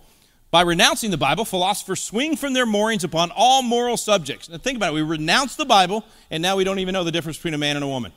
[0.51, 4.51] By renouncing the Bible, philosophers swing from their moorings upon all moral subjects.
[4.51, 4.97] Now, think about it.
[4.97, 7.77] We renounce the Bible, and now we don't even know the difference between a man
[7.77, 8.13] and a woman.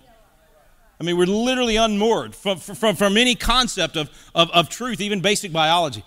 [1.00, 5.22] I mean, we're literally unmoored from, from, from any concept of, of, of truth, even
[5.22, 6.04] basic biology.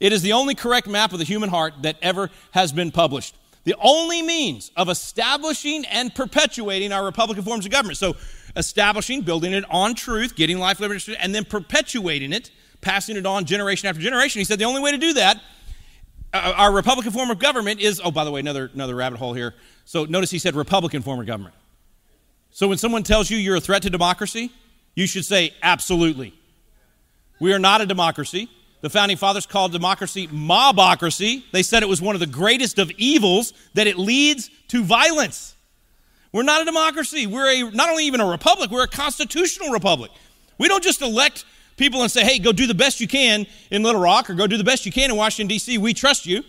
[0.00, 3.36] It is the only correct map of the human heart that ever has been published.
[3.64, 7.98] The only means of establishing and perpetuating our Republican forms of government.
[7.98, 8.16] So,
[8.56, 13.44] establishing, building it on truth, getting life, liberty, and then perpetuating it, passing it on
[13.44, 14.40] generation after generation.
[14.40, 15.40] He said the only way to do that,
[16.32, 19.34] uh, our Republican form of government is, oh, by the way, another, another rabbit hole
[19.34, 19.54] here.
[19.84, 21.54] So, notice he said Republican form of government.
[22.50, 24.50] So, when someone tells you you're a threat to democracy,
[24.94, 26.32] you should say, absolutely.
[27.40, 28.48] We are not a democracy.
[28.80, 31.42] The founding fathers called democracy mobocracy.
[31.52, 35.54] They said it was one of the greatest of evils, that it leads to violence.
[36.32, 37.26] We're not a democracy.
[37.26, 40.10] We're a, not only even a republic, we're a constitutional republic.
[40.58, 41.44] We don't just elect
[41.76, 44.46] people and say, hey, go do the best you can in Little Rock or go
[44.46, 45.78] do the best you can in Washington, D.C.
[45.78, 46.44] We trust you.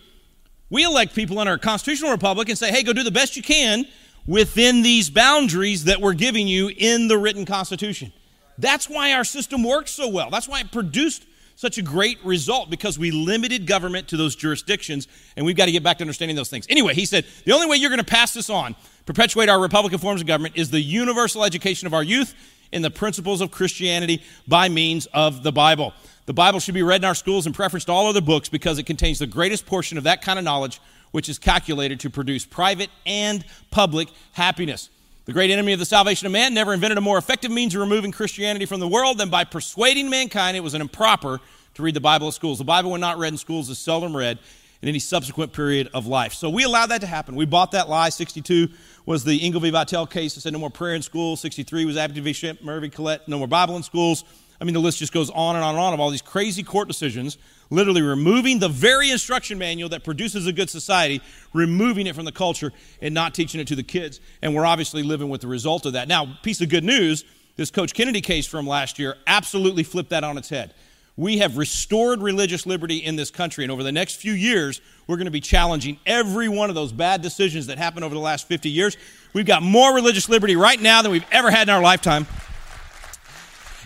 [0.69, 3.43] We elect people in our constitutional republic and say, hey, go do the best you
[3.43, 3.85] can
[4.25, 8.13] within these boundaries that we're giving you in the written Constitution.
[8.57, 10.29] That's why our system works so well.
[10.29, 11.25] That's why it produced
[11.61, 15.71] such a great result because we limited government to those jurisdictions, and we've got to
[15.71, 16.65] get back to understanding those things.
[16.69, 19.99] Anyway, he said the only way you're going to pass this on, perpetuate our Republican
[19.99, 22.33] forms of government, is the universal education of our youth
[22.71, 25.93] in the principles of Christianity by means of the Bible.
[26.25, 28.79] The Bible should be read in our schools in preference to all other books because
[28.79, 32.43] it contains the greatest portion of that kind of knowledge which is calculated to produce
[32.43, 34.89] private and public happiness.
[35.25, 37.81] The great enemy of the salvation of man never invented a more effective means of
[37.81, 41.39] removing Christianity from the world than by persuading mankind it was an improper
[41.75, 42.57] to read the Bible at schools.
[42.57, 44.39] The Bible, when not read in schools, is seldom read,
[44.81, 46.33] in any subsequent period of life.
[46.33, 47.35] So we allowed that to happen.
[47.35, 48.09] We bought that lie.
[48.09, 48.69] 62
[49.05, 49.69] was the Engel v.
[49.69, 51.35] Vitale case that said no more prayer in school.
[51.35, 52.31] 63 was Abington v.
[52.31, 54.23] Schempp, Murray Curlett, no more Bible in schools.
[54.59, 56.63] I mean, the list just goes on and on and on of all these crazy
[56.63, 57.37] court decisions,
[57.71, 61.21] literally removing the very instruction manual that produces a good society,
[61.53, 64.19] removing it from the culture and not teaching it to the kids.
[64.43, 66.07] And we're obviously living with the result of that.
[66.07, 67.25] Now, piece of good news
[67.57, 70.73] this Coach Kennedy case from last year absolutely flipped that on its head.
[71.17, 75.17] We have restored religious liberty in this country, and over the next few years, we're
[75.17, 78.47] going to be challenging every one of those bad decisions that happened over the last
[78.47, 78.95] 50 years.
[79.33, 82.25] We've got more religious liberty right now than we've ever had in our lifetime.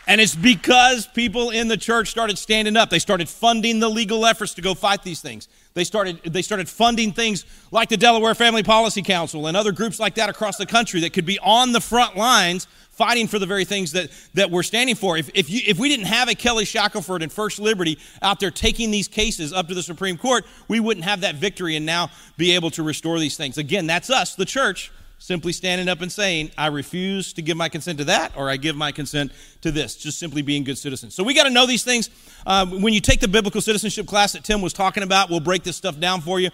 [0.08, 2.90] And it's because people in the church started standing up.
[2.90, 5.48] They started funding the legal efforts to go fight these things.
[5.74, 10.00] They started, they started funding things like the Delaware Family Policy Council and other groups
[10.00, 13.46] like that across the country that could be on the front lines fighting for the
[13.46, 15.18] very things that, that we're standing for.
[15.18, 18.52] If, if, you, if we didn't have a Kelly Shackelford and First Liberty out there
[18.52, 22.10] taking these cases up to the Supreme Court, we wouldn't have that victory and now
[22.38, 23.58] be able to restore these things.
[23.58, 27.70] Again, that's us, the church, simply standing up and saying, I refuse to give my
[27.70, 31.16] consent to that, or I give my consent to this, just simply being good citizens.
[31.16, 32.10] So we got to know these things.
[32.46, 35.64] Uh, when you take the biblical citizenship class that Tim was talking about, we'll break
[35.64, 36.50] this stuff down for you.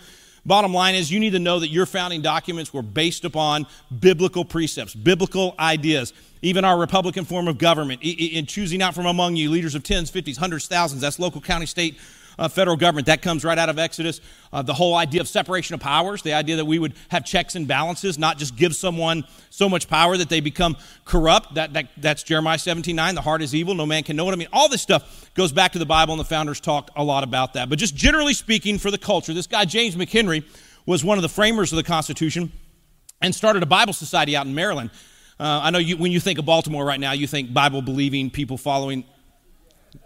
[0.46, 3.68] Bottom line is, you need to know that your founding documents were based upon
[4.00, 6.14] biblical precepts, biblical ideas.
[6.42, 10.10] Even our Republican form of government, in choosing out from among you leaders of tens,
[10.10, 12.00] fifties, hundreds, thousands, that's local, county, state,
[12.38, 13.08] uh, federal government.
[13.08, 14.22] That comes right out of Exodus.
[14.54, 17.56] Uh, the whole idea of separation of powers, the idea that we would have checks
[17.56, 21.56] and balances, not just give someone so much power that they become corrupt.
[21.56, 23.16] That, that, that's Jeremiah 17 9.
[23.16, 24.34] The heart is evil, no man can know it.
[24.34, 27.04] I mean, all this stuff goes back to the Bible, and the founders talked a
[27.04, 27.70] lot about that.
[27.70, 30.44] But just generally speaking, for the culture, this guy, James McHenry,
[30.86, 32.52] was one of the framers of the Constitution
[33.22, 34.90] and started a Bible society out in Maryland.
[35.40, 38.30] Uh, I know you, when you think of Baltimore right now, you think Bible believing,
[38.30, 39.04] people following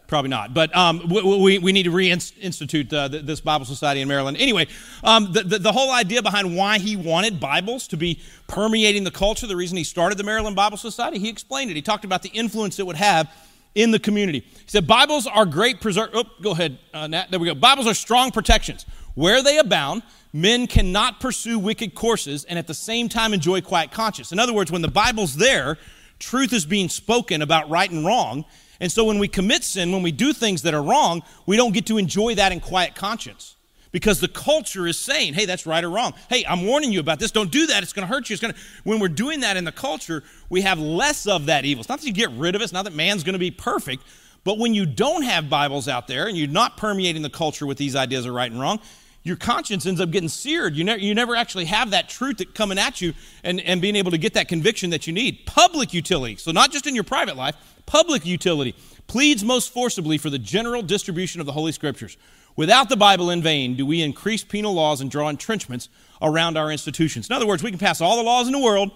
[0.07, 0.53] Probably not.
[0.53, 4.37] But um, we, we need to reinstitute uh, this Bible Society in Maryland.
[4.37, 4.67] Anyway,
[5.03, 9.11] um, the, the, the, whole idea behind why he wanted Bibles to be permeating the
[9.11, 11.75] culture, the reason he started the Maryland Bible Society, he explained it.
[11.75, 13.33] He talked about the influence it would have
[13.73, 14.41] in the community.
[14.41, 16.09] He said, Bibles are great preserve.
[16.13, 17.31] Oh, go ahead, uh, Nat.
[17.31, 17.55] There we go.
[17.55, 18.85] Bibles are strong protections.
[19.15, 23.91] Where they abound, men cannot pursue wicked courses and at the same time enjoy quiet
[23.91, 24.31] conscience.
[24.31, 25.77] In other words, when the Bible's there,
[26.19, 28.45] truth is being spoken about right and wrong
[28.79, 31.73] and so when we commit sin, when we do things that are wrong, we don't
[31.73, 33.55] get to enjoy that in quiet conscience.
[33.91, 36.13] Because the culture is saying, hey, that's right or wrong.
[36.29, 37.31] Hey, I'm warning you about this.
[37.31, 37.81] Don't do that.
[37.81, 38.33] It's going to hurt you.
[38.33, 38.59] It's going to...
[38.83, 41.79] When we're doing that in the culture, we have less of that evil.
[41.79, 42.65] It's not that you get rid of it.
[42.65, 44.03] It's not that man's going to be perfect.
[44.43, 47.77] But when you don't have Bibles out there and you're not permeating the culture with
[47.77, 48.81] these ideas of right and wrong,
[49.23, 50.75] your conscience ends up getting seared.
[50.75, 53.95] You, ne- you never actually have that truth that coming at you and, and being
[53.95, 55.45] able to get that conviction that you need.
[55.45, 56.35] Public utility.
[56.35, 58.75] So, not just in your private life, public utility,
[59.07, 62.17] pleads most forcibly for the general distribution of the Holy Scriptures.
[62.55, 65.89] Without the Bible in vain, do we increase penal laws and draw entrenchments
[66.21, 67.29] around our institutions.
[67.29, 68.91] In other words, we can pass all the laws in the world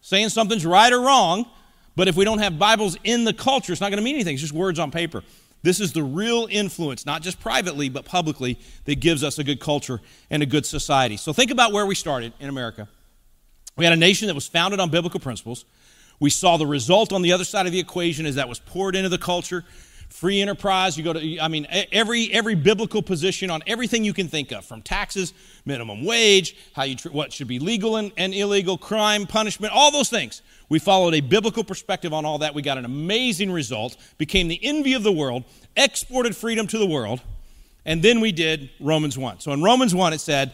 [0.00, 1.46] saying something's right or wrong,
[1.96, 4.34] but if we don't have Bibles in the culture, it's not going to mean anything.
[4.34, 5.22] It's just words on paper.
[5.62, 9.58] This is the real influence, not just privately, but publicly, that gives us a good
[9.58, 11.16] culture and a good society.
[11.16, 12.88] So think about where we started in America.
[13.76, 15.64] We had a nation that was founded on biblical principles.
[16.20, 18.96] We saw the result on the other side of the equation as that was poured
[18.96, 19.64] into the culture.
[20.08, 24.26] Free enterprise, you go to, I mean, every, every biblical position on everything you can
[24.26, 25.34] think of, from taxes,
[25.66, 30.08] minimum wage, how you, what should be legal and, and illegal, crime, punishment, all those
[30.08, 30.40] things.
[30.70, 32.54] We followed a biblical perspective on all that.
[32.54, 35.44] We got an amazing result, became the envy of the world,
[35.76, 37.20] exported freedom to the world,
[37.84, 39.40] and then we did Romans 1.
[39.40, 40.52] So in Romans 1, it said,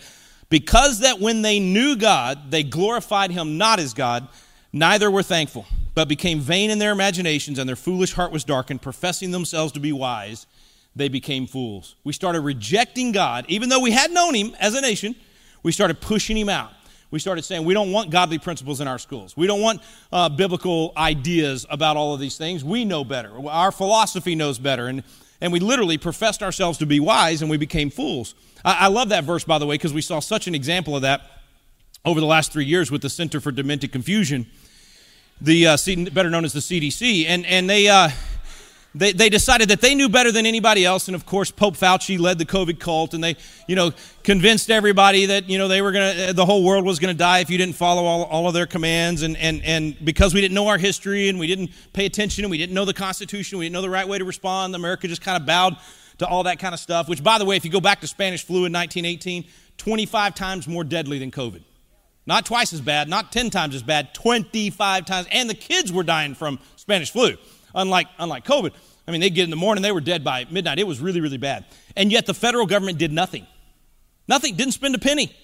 [0.48, 4.29] Because that when they knew God, they glorified him not as God,
[4.75, 8.83] Neither were thankful, but became vain in their imaginations, and their foolish heart was darkened.
[8.83, 10.49] Professing themselves to be wise,
[10.97, 11.95] they became fools.
[12.03, 15.15] We started rejecting God, even though we had known Him as a nation,
[15.63, 16.73] we started pushing Him out.
[17.13, 19.37] We started saying we don't want godly principles in our schools.
[19.37, 19.81] We don't want
[20.13, 22.65] uh, biblical ideas about all of these things.
[22.65, 23.31] We know better.
[23.49, 24.89] Our philosophy knows better.
[24.89, 25.05] And,
[25.41, 28.35] and we literally professed ourselves to be wise and we became fools.
[28.65, 31.03] I, I love that verse, by the way, because we saw such an example of
[31.03, 31.23] that
[32.05, 34.51] over the last three years with the Center for Demented Confusion
[35.40, 35.77] the uh,
[36.12, 37.88] better known as the CDC, and and they.
[37.88, 38.11] Uh,
[38.94, 42.18] they, they decided that they knew better than anybody else and of course pope fauci
[42.18, 43.92] led the covid cult and they you know
[44.23, 47.40] convinced everybody that you know they were going to the whole world was to die
[47.40, 50.55] if you didn't follow all, all of their commands and, and, and because we didn't
[50.55, 53.64] know our history and we didn't pay attention and we didn't know the constitution we
[53.64, 55.77] didn't know the right way to respond america just kind of bowed
[56.18, 58.07] to all that kind of stuff which by the way if you go back to
[58.07, 59.44] spanish flu in 1918
[59.77, 61.62] 25 times more deadly than covid
[62.27, 65.27] not twice as bad, not 10 times as bad, 25 times.
[65.31, 67.37] And the kids were dying from Spanish flu,
[67.75, 68.73] unlike, unlike COVID.
[69.07, 70.79] I mean, they'd get in the morning, they were dead by midnight.
[70.79, 71.67] It was really, really bad.
[71.97, 73.47] And yet the federal government did nothing.
[74.27, 75.35] Nothing, didn't spend a penny.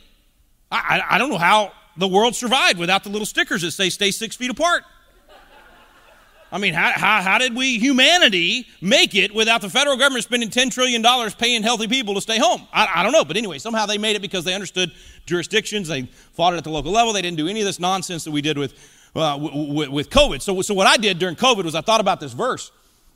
[0.70, 3.90] I, I, I don't know how the world survived without the little stickers that say
[3.90, 4.84] stay six feet apart.
[6.52, 10.48] I mean, how, how, how, did we, humanity, make it without the federal government spending
[10.48, 11.02] $10 trillion
[11.38, 12.66] paying healthy people to stay home?
[12.72, 13.24] I, I, don't know.
[13.24, 14.90] But anyway, somehow they made it because they understood
[15.26, 15.86] jurisdictions.
[15.86, 17.12] They fought it at the local level.
[17.12, 18.74] They didn't do any of this nonsense that we did with,
[19.14, 20.42] uh, w- w- with COVID.
[20.42, 22.72] So, so what I did during COVID was I thought about this verse,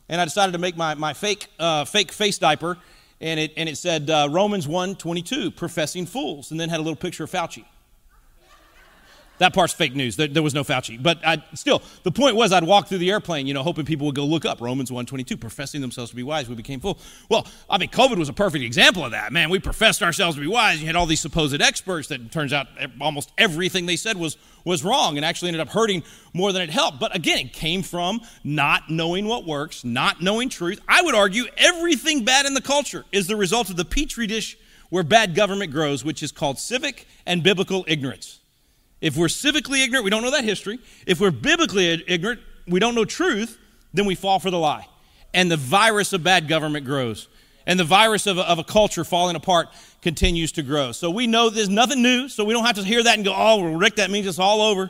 [0.09, 2.79] and I decided to make my, my fake, uh, fake face diaper,
[3.21, 6.83] and it, and it said uh, Romans 1 22, professing fools, and then had a
[6.83, 7.65] little picture of Fauci.
[9.39, 10.17] That part's fake news.
[10.17, 11.03] There, there was no Fauci.
[11.03, 14.07] But I, still, the point was I'd walk through the airplane, you know, hoping people
[14.07, 16.99] would go look up Romans 122, professing themselves to be wise, we became full.
[17.29, 19.33] Well, I mean, COVID was a perfect example of that.
[19.33, 20.81] Man, we professed ourselves to be wise.
[20.81, 22.69] You had all these supposed experts that turns out
[23.01, 26.71] almost everything they said was, was wrong and actually ended up hurting more than it
[26.71, 27.01] helped.
[27.01, 30.81] But again, it came from not knowing what works, not knowing truth.
[30.87, 34.57] I would argue everything bad in the culture is the result of the petri dish
[34.91, 38.39] where bad government grows, which is called civic and biblical ignorance.
[39.05, 40.79] If we're civically ignorant, we don't know that history.
[41.07, 43.59] If we're biblically ignorant, we don't know truth,
[43.93, 44.89] then we fall for the lie.
[45.35, 47.29] And the virus of bad government grows.
[47.67, 49.69] And the virus of a, of a culture falling apart
[50.01, 50.93] continues to grow.
[50.93, 53.35] So we know there's nothing new, so we don't have to hear that and go,
[53.37, 54.85] oh, well, Rick, that means it's all over.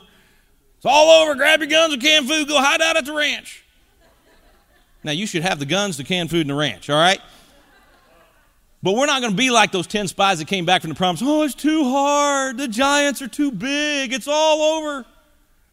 [0.77, 1.35] It's all over.
[1.35, 3.65] Grab your guns and canned food, go hide out at the ranch.
[5.03, 7.19] Now, you should have the guns, the canned food, and the ranch, all right?
[8.85, 10.95] But we're not going to be like those 10 spies that came back from the
[10.95, 11.19] promise.
[11.23, 12.59] Oh, it's too hard.
[12.59, 14.13] The giants are too big.
[14.13, 15.07] It's all over.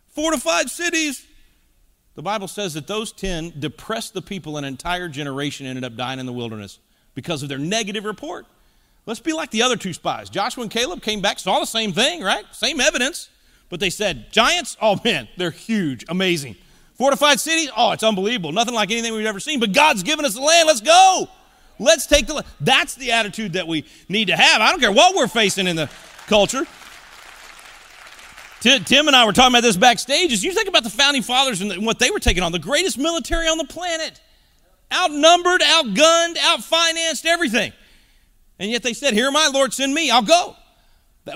[0.08, 1.26] Fortified cities.
[2.14, 6.20] The Bible says that those 10 depressed the people, an entire generation ended up dying
[6.20, 6.78] in the wilderness
[7.14, 8.46] because of their negative report.
[9.04, 10.30] Let's be like the other two spies.
[10.30, 12.46] Joshua and Caleb came back, saw the same thing, right?
[12.52, 13.28] Same evidence.
[13.68, 16.56] But they said, Giants, oh man, they're huge, amazing.
[16.94, 18.52] Fortified cities, oh, it's unbelievable.
[18.52, 19.60] Nothing like anything we've ever seen.
[19.60, 21.28] But God's given us the land, let's go.
[21.78, 22.44] Let's take the.
[22.60, 24.60] That's the attitude that we need to have.
[24.60, 25.90] I don't care what we're facing in the
[26.26, 26.66] culture.
[28.60, 30.32] Tim and I were talking about this backstage.
[30.32, 32.96] As you think about the founding fathers and what they were taking on, the greatest
[32.96, 34.20] military on the planet,
[34.92, 37.72] outnumbered, outgunned, outfinanced, everything.
[38.60, 40.56] And yet they said, Here I, Lord, send me, I'll go.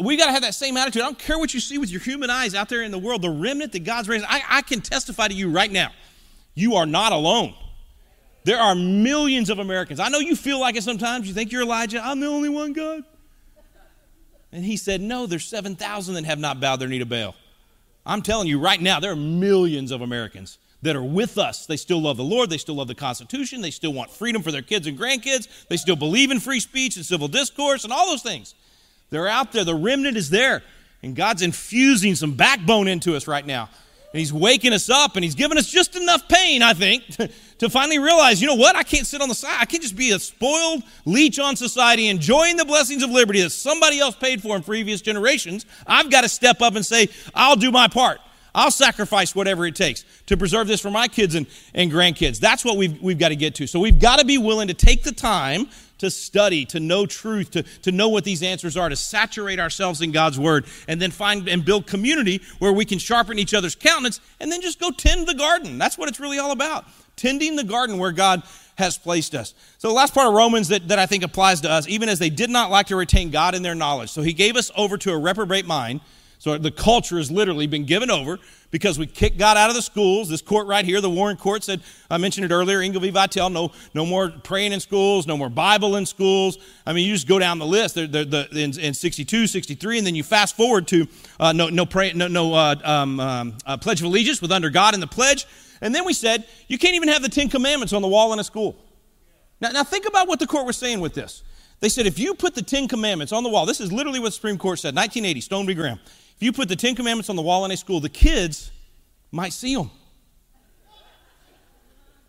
[0.01, 1.03] We got to have that same attitude.
[1.03, 3.23] I don't care what you see with your human eyes out there in the world,
[3.23, 4.25] the remnant that God's raised.
[4.29, 5.91] I, I can testify to you right now.
[6.55, 7.55] You are not alone.
[8.47, 9.99] There are millions of Americans.
[9.99, 11.27] I know you feel like it sometimes.
[11.27, 12.01] You think you're Elijah.
[12.01, 13.03] I'm the only one, God.
[14.53, 17.35] And he said, No, there's 7,000 that have not bowed their knee to Baal.
[18.07, 21.67] I'm telling you right now, there are millions of Americans that are with us.
[21.67, 22.49] They still love the Lord.
[22.49, 23.63] They still love the Constitution.
[23.63, 25.49] They still want freedom for their kids and grandkids.
[25.67, 28.55] They still believe in free speech and civil discourse and all those things.
[29.11, 29.65] They're out there.
[29.65, 30.63] The remnant is there.
[31.03, 33.71] And God's infusing some backbone into us right now.
[34.17, 37.05] And He's waking us up and He's giving us just enough pain, I think,
[37.59, 38.75] to finally realize, you know what?
[38.75, 39.59] I can't sit on the side.
[39.61, 43.51] I can't just be a spoiled leech on society, enjoying the blessings of liberty that
[43.51, 45.67] somebody else paid for in previous generations.
[45.87, 48.23] I've got to step up and say, I'll do my part.
[48.55, 52.41] I'll sacrifice whatever it takes to preserve this for my kids and, and grandkids.
[52.41, 53.67] That's what we've, we've got to get to.
[53.67, 57.51] So we've got to be willing to take the time to study, to know truth,
[57.53, 61.11] to, to know what these answers are, to saturate ourselves in God's Word, and then
[61.11, 64.91] find and build community where we can sharpen each other's countenance, and then just go
[64.91, 65.79] tend the garden.
[65.79, 66.85] That's what it's really all about.
[67.17, 68.43] Tending the garden where God
[68.77, 69.55] has placed us.
[69.79, 72.19] So the last part of Romans that, that I think applies to us, even as
[72.19, 74.11] they did not like to retain God in their knowledge.
[74.11, 76.01] So he gave us over to a reprobate mind
[76.39, 78.39] so the culture has literally been given over
[78.71, 80.29] because we kicked God out of the schools.
[80.29, 83.11] This court right here, the Warren Court said, I mentioned it earlier, Engel v.
[83.11, 86.59] Vitale, no, no more praying in schools, no more Bible in schools.
[86.85, 89.99] I mean, you just go down the list they're, they're, they're in, in, 62, 63,
[89.99, 91.07] and then you fast forward to
[91.39, 94.71] uh, no, no, pray, no, no uh, um, um, uh, Pledge of Allegiance with under
[94.71, 95.47] God in the pledge.
[95.81, 98.39] And then we said, you can't even have the Ten Commandments on the wall in
[98.39, 98.77] a school.
[99.61, 101.43] Now, now think about what the court was saying with this.
[101.81, 104.27] They said, if you put the Ten Commandments on the wall, this is literally what
[104.27, 105.75] the Supreme Court said, 1980, Stone v.
[105.75, 106.01] Graham.
[106.37, 108.71] If you put the Ten Commandments on the wall in a school, the kids
[109.33, 109.91] might see them.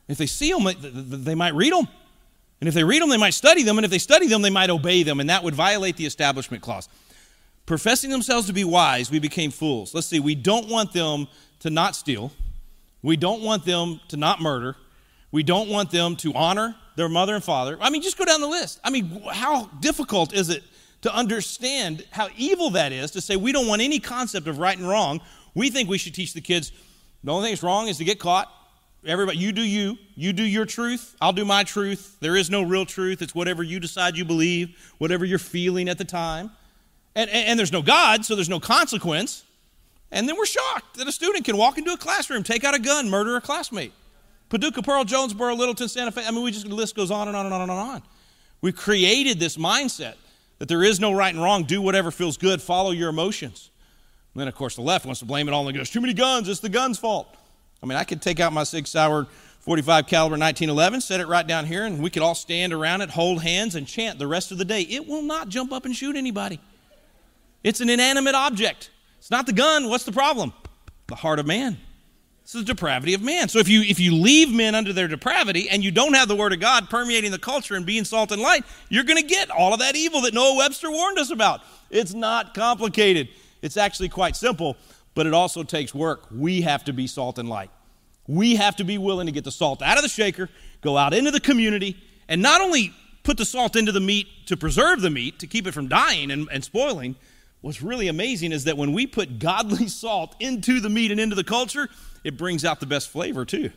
[0.07, 0.65] If they see them,
[1.23, 1.87] they might read them.
[2.61, 3.77] And if they read them, they might study them.
[3.77, 5.19] And if they study them, they might obey them.
[5.19, 6.87] And that would violate the establishment clause.
[7.65, 9.93] Professing themselves to be wise, we became fools.
[9.93, 11.27] Let's see, we don't want them
[11.59, 12.31] to not steal.
[13.01, 14.77] We don't want them to not murder.
[15.31, 17.77] We don't want them to honor their mother and father.
[17.81, 18.79] I mean, just go down the list.
[18.83, 20.63] I mean, how difficult is it
[21.01, 24.77] to understand how evil that is to say we don't want any concept of right
[24.77, 25.21] and wrong.
[25.53, 26.71] We think we should teach the kids
[27.23, 28.51] the only thing that's wrong is to get caught.
[29.05, 29.97] Everybody, you do you.
[30.15, 31.15] You do your truth.
[31.21, 32.17] I'll do my truth.
[32.19, 33.21] There is no real truth.
[33.21, 36.51] It's whatever you decide you believe, whatever you're feeling at the time.
[37.15, 39.43] And, and, and there's no God, so there's no consequence.
[40.11, 42.79] And then we're shocked that a student can walk into a classroom, take out a
[42.79, 43.93] gun, murder a classmate.
[44.49, 46.23] Paducah, Pearl, Jonesboro, Littleton, Santa Fe.
[46.25, 48.03] I mean, we just, the list goes on and on and on and on.
[48.61, 50.15] We've created this mindset
[50.59, 51.63] that there is no right and wrong.
[51.63, 53.71] Do whatever feels good, follow your emotions.
[54.33, 56.13] And then, of course, the left wants to blame it all and goes, too many
[56.13, 57.35] guns, it's the gun's fault.
[57.81, 59.27] I mean, I could take out my Sig Sauer
[59.59, 63.09] 45 caliber 1911, set it right down here, and we could all stand around it,
[63.09, 64.81] hold hands, and chant the rest of the day.
[64.81, 66.59] It will not jump up and shoot anybody.
[67.63, 68.91] It's an inanimate object.
[69.19, 69.89] It's not the gun.
[69.89, 70.53] What's the problem?
[71.07, 71.77] The heart of man.
[72.47, 73.49] It's the depravity of man.
[73.49, 76.35] So if you if you leave men under their depravity and you don't have the
[76.37, 79.51] word of God permeating the culture and being salt and light, you're going to get
[79.51, 81.59] all of that evil that Noah Webster warned us about.
[81.89, 83.27] It's not complicated.
[83.61, 84.77] It's actually quite simple,
[85.13, 86.25] but it also takes work.
[86.31, 87.69] We have to be salt and light.
[88.27, 91.13] We have to be willing to get the salt out of the shaker, go out
[91.13, 91.97] into the community,
[92.29, 92.93] and not only
[93.23, 96.31] put the salt into the meat to preserve the meat, to keep it from dying
[96.31, 97.17] and, and spoiling,
[97.59, 101.35] what's really amazing is that when we put godly salt into the meat and into
[101.35, 101.89] the culture,
[102.27, 103.71] it brings out the best flavor too.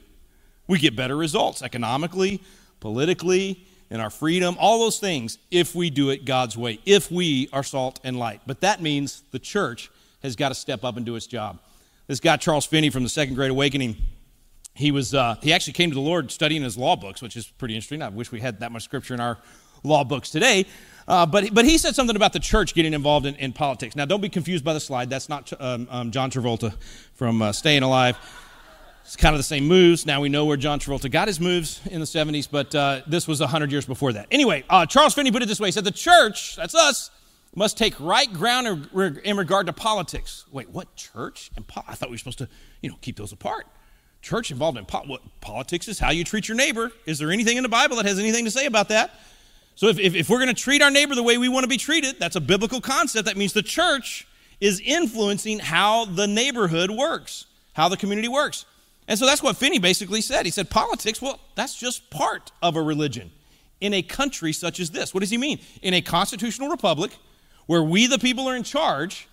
[0.66, 2.42] We get better results economically,
[2.80, 7.48] politically, in our freedom, all those things if we do it God's way, if we
[7.53, 8.40] are salt and light.
[8.46, 9.90] But that means the church
[10.22, 11.61] has got to step up and do its job.
[12.07, 13.96] This guy, Charles Finney from the Second Great Awakening,
[14.74, 17.46] he was uh, he actually came to the Lord studying his law books, which is
[17.46, 18.03] pretty interesting.
[18.03, 19.38] I wish we had that much scripture in our
[19.82, 20.66] law books today.
[21.09, 23.96] Uh, but, but he said something about the church getting involved in, in politics.
[23.96, 25.11] Now, don't be confused by the slide.
[25.11, 26.74] That's not um, um, John Travolta
[27.14, 28.16] from uh, Staying Alive.
[29.11, 30.07] It's kind of the same moves.
[30.07, 33.26] Now we know where John Travolta got his moves in the 70s, but uh, this
[33.26, 34.28] was 100 years before that.
[34.30, 37.11] Anyway, uh, Charles Finney put it this way He said, The church, that's us,
[37.55, 38.88] must take right ground
[39.24, 40.46] in, regard to politics.
[40.53, 42.48] Wait, what church and po- I thought we were supposed to,
[42.82, 43.66] you know, keep those apart.
[44.22, 46.92] Church involved in po- what, politics is how you treat your neighbor.
[47.07, 49.11] Is there anything in the Bible that has anything to say about that?
[49.75, 51.68] So if, if, if we're going to treat our neighbor the way we want to
[51.68, 53.27] be treated, that's a biblical concept.
[53.27, 54.27] That means the church
[54.61, 58.66] is influencing how the neighborhood works, how the community works.
[59.09, 60.45] And so that's what Finney basically said.
[60.45, 63.31] He said, politics, well, that's just part of a religion
[63.81, 65.14] in a country such as this.
[65.14, 65.59] What does he mean?
[65.83, 67.16] In a constitutional republic
[67.66, 69.29] where we, the people, are in charge,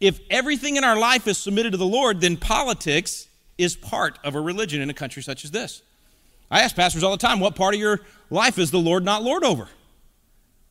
[0.00, 4.36] if everything in our life is submitted to the Lord, then politics is part of
[4.36, 5.82] a religion in a country such as this.
[6.50, 9.22] I ask pastors all the time, what part of your life is the Lord not
[9.22, 9.68] Lord over?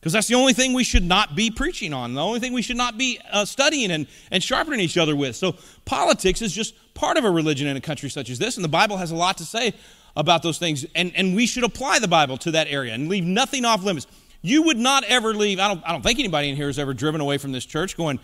[0.07, 2.61] Because that's the only thing we should not be preaching on, the only thing we
[2.61, 5.35] should not be uh, studying and, and sharpening each other with.
[5.35, 8.63] So, politics is just part of a religion in a country such as this, and
[8.63, 9.73] the Bible has a lot to say
[10.15, 10.85] about those things.
[10.95, 14.07] And, and we should apply the Bible to that area and leave nothing off limits.
[14.41, 16.93] You would not ever leave, I don't, I don't think anybody in here has ever
[16.93, 18.21] driven away from this church going,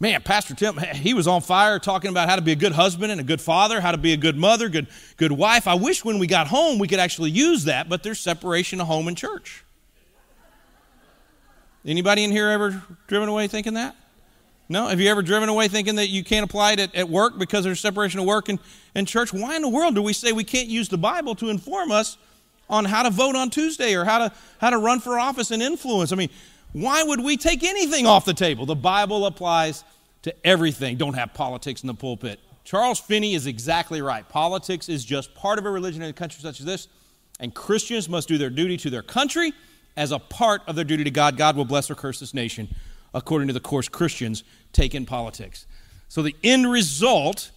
[0.00, 3.12] man, Pastor Tim, he was on fire talking about how to be a good husband
[3.12, 4.86] and a good father, how to be a good mother, good,
[5.18, 5.68] good wife.
[5.68, 8.86] I wish when we got home we could actually use that, but there's separation of
[8.86, 9.65] home and church.
[11.86, 13.94] Anybody in here ever driven away thinking that?
[14.68, 14.88] No?
[14.88, 17.62] Have you ever driven away thinking that you can't apply it at, at work because
[17.62, 18.58] there's separation of work and,
[18.96, 19.32] and church?
[19.32, 22.18] Why in the world do we say we can't use the Bible to inform us
[22.68, 25.62] on how to vote on Tuesday or how to, how to run for office and
[25.62, 26.10] influence?
[26.10, 26.30] I mean,
[26.72, 28.66] why would we take anything off the table?
[28.66, 29.84] The Bible applies
[30.22, 30.96] to everything.
[30.96, 32.40] Don't have politics in the pulpit.
[32.64, 34.28] Charles Finney is exactly right.
[34.28, 36.88] Politics is just part of a religion in a country such as this,
[37.38, 39.52] and Christians must do their duty to their country
[39.96, 42.68] as a part of their duty to God, God will bless or curse this nation
[43.14, 45.66] according to the course Christians take in politics.
[46.08, 47.50] So the end result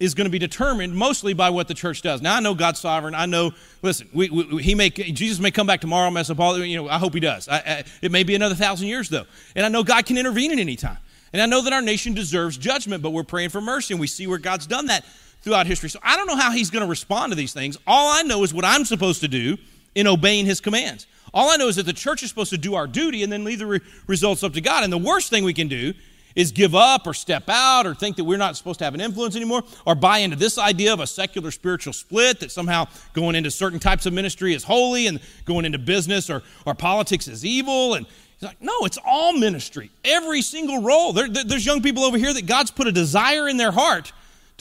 [0.00, 2.20] is going to be determined mostly by what the church does.
[2.20, 3.14] Now I know God's sovereign.
[3.14, 3.52] I know.
[3.82, 6.58] Listen, we, we, he may Jesus may come back tomorrow, mess up all.
[6.58, 7.46] You know, I hope he does.
[7.48, 10.50] I, I, it may be another thousand years though, and I know God can intervene
[10.50, 10.98] at any time.
[11.32, 14.06] And I know that our nation deserves judgment, but we're praying for mercy, and we
[14.06, 15.04] see where God's done that
[15.40, 15.88] throughout history.
[15.88, 17.78] So I don't know how He's going to respond to these things.
[17.86, 19.56] All I know is what I'm supposed to do
[19.94, 21.06] in obeying His commands.
[21.34, 23.44] All I know is that the church is supposed to do our duty and then
[23.44, 24.84] leave the re- results up to God.
[24.84, 25.94] And the worst thing we can do
[26.34, 29.00] is give up or step out or think that we're not supposed to have an
[29.00, 33.34] influence anymore or buy into this idea of a secular spiritual split that somehow going
[33.34, 37.44] into certain types of ministry is holy and going into business or, or politics is
[37.44, 37.94] evil.
[37.94, 38.06] And
[38.38, 39.90] he's like, no, it's all ministry.
[40.04, 41.12] Every single role.
[41.12, 44.12] There, there's young people over here that God's put a desire in their heart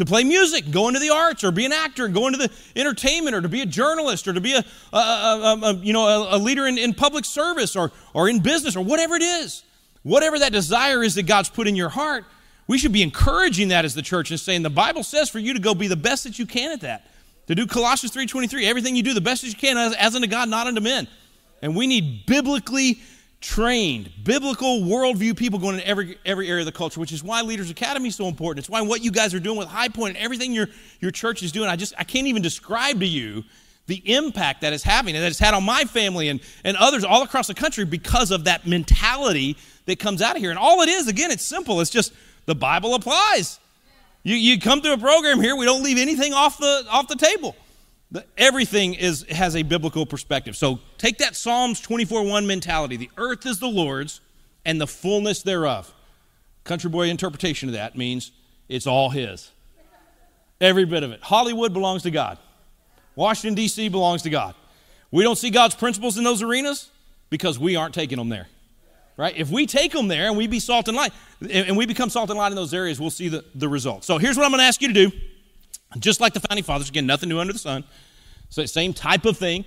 [0.02, 3.36] to play music, go into the arts, or be an actor, go into the entertainment,
[3.36, 6.38] or to be a journalist, or to be a, a, a, a you know, a,
[6.38, 9.64] leader in, in public service, or, or in business, or whatever it is.
[10.04, 12.26] Whatever that desire is that God's put in your heart,
[12.68, 15.54] we should be encouraging that as the church and saying the Bible says for you
[15.54, 17.08] to go be the best that you can at that.
[17.48, 20.28] To do Colossians 3.23, everything you do the best as you can as, as unto
[20.28, 21.08] God, not unto men.
[21.62, 23.02] And we need biblically
[23.42, 27.42] trained, biblical worldview people going in every, every area of the culture, which is why
[27.42, 28.60] Leaders Academy is so important.
[28.60, 30.68] It's why what you guys are doing with High Point and everything your,
[31.00, 33.44] your church is doing, I just I can't even describe to you
[33.88, 37.04] the impact that it's having and that it's had on my family and, and others
[37.04, 40.52] all across the country because of that mentality that comes out of here.
[40.52, 41.82] And all it is, again, it's simple.
[41.82, 42.14] It's just
[42.46, 43.60] the Bible applies.
[44.24, 47.16] You, you come to a program here, we don't leave anything off the, off the
[47.16, 47.56] table
[48.38, 50.56] everything is has a biblical perspective.
[50.56, 52.98] So take that Psalms 24:1 mentality.
[52.98, 54.22] The earth is the Lord's
[54.66, 55.94] and the fullness thereof.
[56.64, 58.32] Country boy interpretation of that means
[58.70, 59.52] it's all his.
[60.60, 61.22] Every bit of it.
[61.22, 62.38] Hollywood belongs to God.
[63.16, 63.90] Washington, D.C.
[63.90, 64.54] belongs to God.
[65.10, 66.90] We don't see God's principles in those arenas
[67.30, 68.48] because we aren't taking them there.
[69.18, 69.36] Right?
[69.36, 71.12] If we take them there and we be salt and light,
[71.50, 74.08] and we become salt and light in those areas, we'll see the, the results.
[74.08, 75.12] So here's what I'm going to ask you to do.
[76.00, 77.84] Just like the founding fathers, again, nothing new under the sun.
[78.50, 79.66] So same type of thing.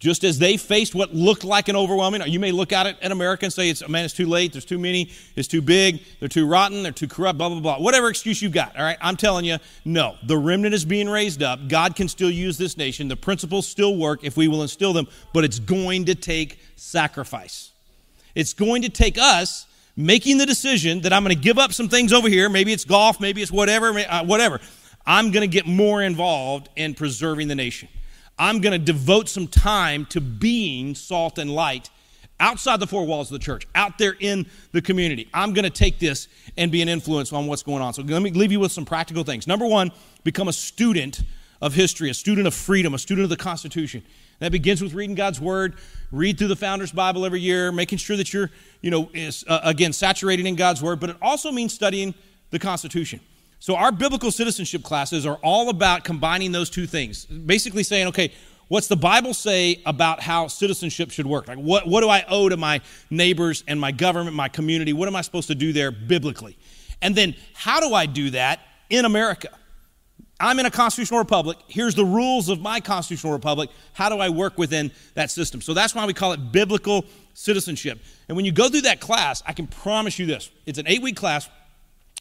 [0.00, 3.10] Just as they faced what looked like an overwhelming, you may look at it in
[3.10, 6.02] America and say, it's, a man, it's too late, there's too many, it's too big,
[6.20, 7.78] they're too rotten, they're too corrupt, blah, blah, blah.
[7.78, 8.98] Whatever excuse you've got, all right?
[9.00, 10.16] I'm telling you, no.
[10.24, 11.68] The remnant is being raised up.
[11.68, 13.08] God can still use this nation.
[13.08, 17.70] The principles still work if we will instill them, but it's going to take sacrifice.
[18.34, 19.66] It's going to take us
[19.96, 22.50] making the decision that I'm going to give up some things over here.
[22.50, 24.60] Maybe it's golf, maybe it's whatever, uh, whatever.
[25.06, 27.88] I'm going to get more involved in preserving the nation.
[28.38, 31.90] I'm going to devote some time to being salt and light
[32.40, 35.28] outside the four walls of the church, out there in the community.
[35.32, 37.94] I'm going to take this and be an influence on what's going on.
[37.94, 39.46] So let me leave you with some practical things.
[39.46, 39.92] Number one,
[40.24, 41.22] become a student
[41.62, 44.02] of history, a student of freedom, a student of the Constitution.
[44.40, 45.76] That begins with reading God's Word,
[46.10, 48.50] read through the Founders Bible every year, making sure that you're,
[48.80, 52.14] you know, is, uh, again, saturated in God's Word, but it also means studying
[52.50, 53.20] the Constitution.
[53.64, 57.24] So, our biblical citizenship classes are all about combining those two things.
[57.24, 58.30] Basically, saying, okay,
[58.68, 61.48] what's the Bible say about how citizenship should work?
[61.48, 64.92] Like, what, what do I owe to my neighbors and my government, my community?
[64.92, 66.58] What am I supposed to do there biblically?
[67.00, 68.60] And then, how do I do that
[68.90, 69.48] in America?
[70.38, 71.56] I'm in a constitutional republic.
[71.66, 73.70] Here's the rules of my constitutional republic.
[73.94, 75.62] How do I work within that system?
[75.62, 77.98] So that's why we call it biblical citizenship.
[78.28, 81.00] And when you go through that class, I can promise you this it's an eight
[81.00, 81.48] week class.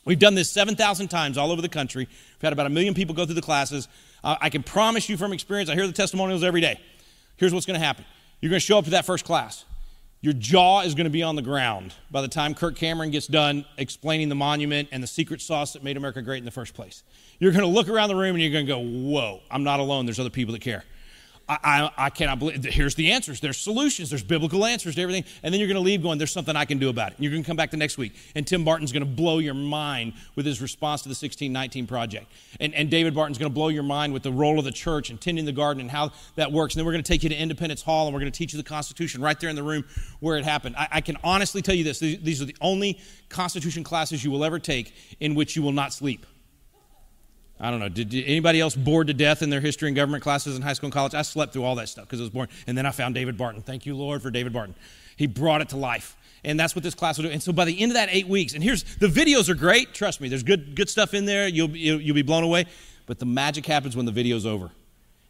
[0.06, 2.08] We've done this 7,000 times all over the country.
[2.10, 3.88] We've had about a million people go through the classes.
[4.24, 6.80] Uh, I can promise you from experience, I hear the testimonials every day.
[7.38, 8.06] Here's what's going to happen
[8.42, 9.66] you're going to show up to that first class.
[10.20, 13.28] Your jaw is going to be on the ground by the time Kirk Cameron gets
[13.28, 16.74] done explaining the monument and the secret sauce that made America great in the first
[16.74, 17.04] place.
[17.40, 19.82] You're going to look around the room and you're going to go, Whoa, I'm not
[19.82, 20.06] alone.
[20.06, 20.86] There's other people that care.
[21.48, 22.64] I, I, I, cannot believe.
[22.64, 23.42] Here's the answers.
[23.42, 24.10] There's solutions.
[24.10, 25.26] There's biblical answers to everything.
[25.44, 27.18] And then you're going to leave going, there's something I can do about it.
[27.18, 28.14] And you're going to come back the next week.
[28.34, 32.32] And Tim Barton's going to blow your mind with his response to the 1619 project.
[32.62, 35.10] And, and David Barton's going to blow your mind with the role of the church
[35.10, 36.76] and tending the garden and how that works.
[36.76, 38.54] And then we're going to take you to Independence Hall and we're going to teach
[38.54, 39.84] you the Constitution right there in the room
[40.22, 40.78] where it happened.
[40.78, 44.46] I, I can honestly tell you this these are the only Constitution classes you will
[44.46, 46.26] ever take in which you will not sleep.
[47.60, 47.90] I don't know.
[47.90, 50.88] Did, anybody else bored to death in their history and government classes in high school
[50.88, 51.14] and college?
[51.14, 52.50] I slept through all that stuff because I was born.
[52.68, 53.62] And then I found David Barton.
[53.62, 54.76] Thank you, Lord, for David Barton.
[55.16, 56.18] He brought it to life.
[56.44, 57.32] And that's what this class will do.
[57.32, 59.94] And so by the end of that eight weeks, and here's the videos are great.
[59.94, 61.48] Trust me, there's good, good stuff in there.
[61.48, 62.66] You'll, you'll, you'll be blown away.
[63.06, 64.72] But the magic happens when the video's over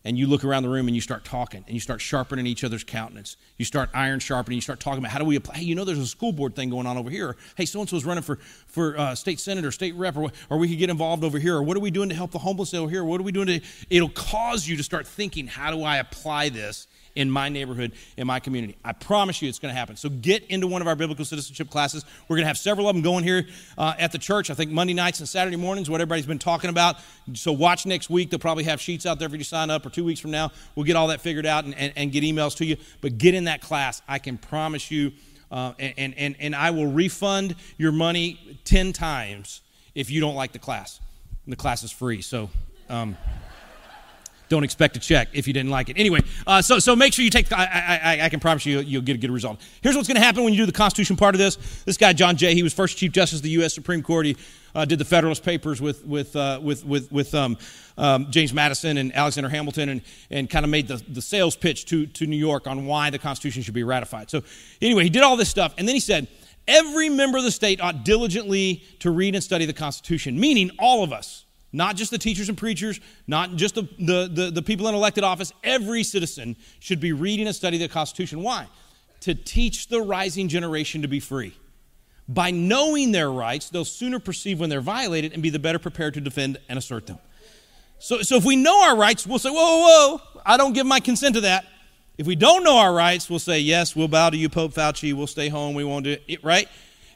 [0.05, 2.63] and you look around the room and you start talking and you start sharpening each
[2.63, 3.37] other's countenance.
[3.57, 4.57] You start iron sharpening.
[4.57, 5.55] You start talking about how do we apply.
[5.55, 7.37] Hey, you know, there's a school board thing going on over here.
[7.55, 8.37] hey, so and so is running for
[8.67, 11.55] for uh, state senator, state rep, or, or we could get involved over here.
[11.55, 13.03] Or what are we doing to help the homeless over here?
[13.03, 13.61] What are we doing to?
[13.89, 18.25] It'll cause you to start thinking, how do I apply this in my neighborhood, in
[18.27, 18.75] my community.
[18.83, 19.95] I promise you it's going to happen.
[19.95, 22.05] So get into one of our biblical citizenship classes.
[22.27, 23.45] We're going to have several of them going here
[23.77, 24.49] uh, at the church.
[24.49, 26.97] I think Monday nights and Saturday mornings, what everybody's been talking about.
[27.33, 28.29] So watch next week.
[28.29, 30.31] They'll probably have sheets out there for you to sign up, or two weeks from
[30.31, 32.77] now, we'll get all that figured out and, and, and get emails to you.
[33.01, 34.01] But get in that class.
[34.07, 35.11] I can promise you,
[35.51, 39.61] uh, and, and, and I will refund your money 10 times
[39.93, 40.99] if you don't like the class.
[41.45, 42.21] And the class is free.
[42.21, 42.49] So,
[42.89, 43.17] um,
[44.53, 45.97] don't expect a check if you didn't like it.
[45.97, 49.01] Anyway, uh, so, so make sure you take, I, I, I can promise you you'll
[49.01, 49.59] get a good result.
[49.81, 51.55] Here's what's going to happen when you do the Constitution part of this.
[51.85, 53.73] This guy, John Jay, he was first Chief Justice of the U.S.
[53.73, 54.27] Supreme Court.
[54.27, 54.37] He
[54.75, 57.57] uh, did the Federalist Papers with, with, uh, with, with, with um,
[57.97, 61.85] um, James Madison and Alexander Hamilton and, and kind of made the, the sales pitch
[61.85, 64.29] to, to New York on why the Constitution should be ratified.
[64.29, 64.43] So
[64.81, 66.27] anyway, he did all this stuff, and then he said,
[66.67, 71.03] every member of the state ought diligently to read and study the Constitution, meaning all
[71.03, 74.87] of us not just the teachers and preachers, not just the, the, the, the, people
[74.87, 75.51] in elected office.
[75.63, 78.43] Every citizen should be reading and studying the Constitution.
[78.43, 78.67] Why?
[79.21, 81.57] To teach the rising generation to be free.
[82.29, 86.13] By knowing their rights, they'll sooner perceive when they're violated and be the better prepared
[86.13, 87.17] to defend and assert them.
[87.97, 90.85] So, so if we know our rights, we'll say, whoa, whoa, whoa, I don't give
[90.85, 91.65] my consent to that.
[92.17, 95.13] If we don't know our rights, we'll say, yes, we'll bow to you, Pope Fauci,
[95.13, 96.67] we'll stay home, we won't do it, right?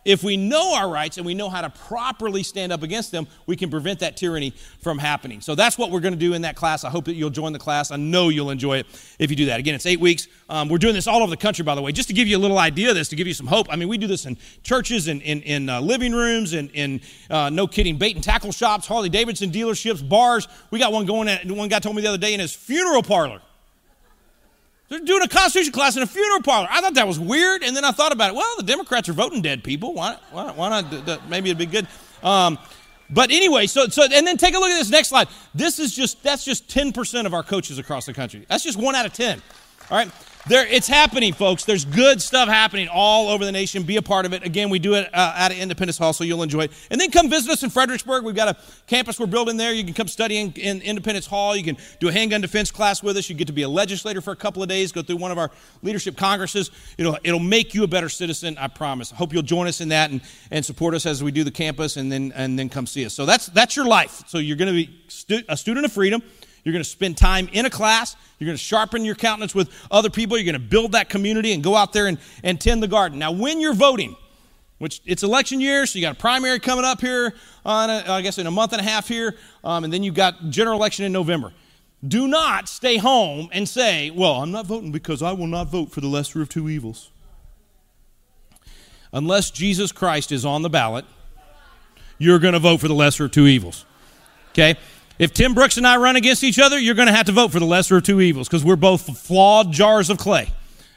[0.07, 3.27] If we know our rights and we know how to properly stand up against them,
[3.45, 5.41] we can prevent that tyranny from happening.
[5.41, 6.85] So that's what we're going to do in that class.
[6.85, 7.91] I hope that you'll join the class.
[7.91, 8.87] I know you'll enjoy it
[9.19, 9.59] if you do that.
[9.59, 10.29] Again, it's eight weeks.
[10.49, 12.37] Um, we're doing this all over the country, by the way, just to give you
[12.37, 13.67] a little idea of this, to give you some hope.
[13.69, 17.01] I mean, we do this in churches, in, in, in uh, living rooms, in, in
[17.29, 20.47] uh, no kidding, bait and tackle shops, Harley Davidson dealerships, bars.
[20.71, 23.03] We got one going at, one guy told me the other day in his funeral
[23.03, 23.41] parlor.
[24.89, 26.67] They're doing a Constitution class in a funeral parlor.
[26.71, 28.35] I thought that was weird, and then I thought about it.
[28.35, 29.93] Well, the Democrats are voting dead people.
[29.93, 31.29] Why, why, why not?
[31.29, 31.87] Maybe it'd be good.
[32.23, 32.57] Um,
[33.09, 35.27] but anyway, so so and then take a look at this next slide.
[35.55, 38.45] This is just that's just 10% of our coaches across the country.
[38.49, 39.41] That's just one out of 10.
[39.89, 40.11] All right.
[40.49, 41.65] There, it's happening, folks.
[41.65, 43.83] There's good stuff happening all over the nation.
[43.83, 44.45] Be a part of it.
[44.45, 46.71] Again, we do it uh, at Independence Hall, so you'll enjoy it.
[46.89, 48.23] And then come visit us in Fredericksburg.
[48.23, 49.73] We've got a campus we're building there.
[49.73, 51.53] You can come study in, in Independence Hall.
[51.53, 53.29] You can do a handgun defense class with us.
[53.29, 54.93] You get to be a legislator for a couple of days.
[54.93, 55.51] Go through one of our
[55.83, 56.71] leadership congresses.
[56.97, 58.57] It'll it'll make you a better citizen.
[58.57, 59.11] I promise.
[59.11, 61.51] I hope you'll join us in that and, and support us as we do the
[61.51, 63.13] campus, and then and then come see us.
[63.13, 64.23] So that's that's your life.
[64.27, 66.23] So you're going to be stu- a student of freedom.
[66.63, 68.15] You're going to spend time in a class.
[68.39, 70.37] You're going to sharpen your countenance with other people.
[70.37, 73.19] You're going to build that community and go out there and, and tend the garden.
[73.19, 74.15] Now, when you're voting,
[74.77, 77.33] which it's election year, so you got a primary coming up here
[77.65, 80.15] on, a, I guess, in a month and a half here, um, and then you've
[80.15, 81.53] got general election in November.
[82.07, 85.91] Do not stay home and say, well, I'm not voting because I will not vote
[85.91, 87.09] for the lesser of two evils.
[89.11, 91.05] Unless Jesus Christ is on the ballot,
[92.19, 93.85] you're going to vote for the lesser of two evils.
[94.51, 94.75] Okay?
[95.19, 97.51] If Tim Brooks and I run against each other, you're going to have to vote
[97.51, 100.51] for the lesser of two evils because we're both flawed jars of clay.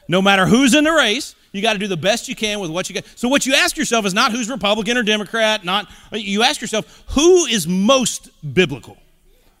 [0.07, 2.69] No matter who's in the race, you got to do the best you can with
[2.69, 3.05] what you got.
[3.15, 7.03] So what you ask yourself is not who's Republican or Democrat, not you ask yourself
[7.09, 8.97] who is most biblical.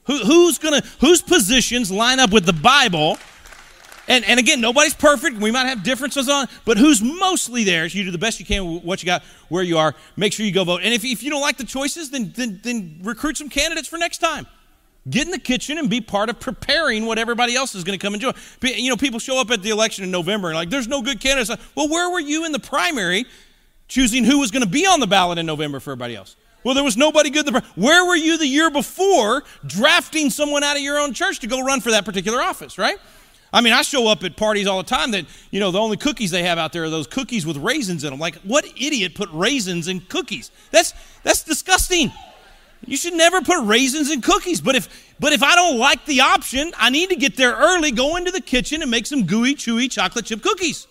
[0.05, 3.17] Who, who's gonna whose positions line up with the Bible?
[4.07, 5.37] And, and again, nobody's perfect.
[5.37, 7.85] We might have differences on, but who's mostly there?
[7.85, 9.93] You do the best you can with what you got, where you are.
[10.17, 10.81] Make sure you go vote.
[10.83, 13.97] And if, if you don't like the choices, then, then, then recruit some candidates for
[13.97, 14.47] next time.
[15.09, 18.03] Get in the kitchen and be part of preparing what everybody else is going to
[18.03, 18.33] come and join.
[18.61, 21.19] You know, people show up at the election in November and like, there's no good
[21.19, 21.49] candidates.
[21.75, 23.25] Well, where were you in the primary
[23.87, 26.35] choosing who was going to be on the ballot in November for everybody else?
[26.63, 27.47] Well, there was nobody good.
[27.47, 31.47] The, where were you the year before drafting someone out of your own church to
[31.47, 32.97] go run for that particular office, right?
[33.53, 35.97] I mean, I show up at parties all the time that, you know, the only
[35.97, 38.19] cookies they have out there are those cookies with raisins in them.
[38.19, 40.51] Like, what idiot put raisins in cookies?
[40.71, 40.93] That's
[41.23, 42.11] that's disgusting.
[42.85, 44.61] You should never put raisins in cookies.
[44.61, 47.91] But if but if I don't like the option, I need to get there early,
[47.91, 50.87] go into the kitchen and make some gooey, chewy chocolate chip cookies.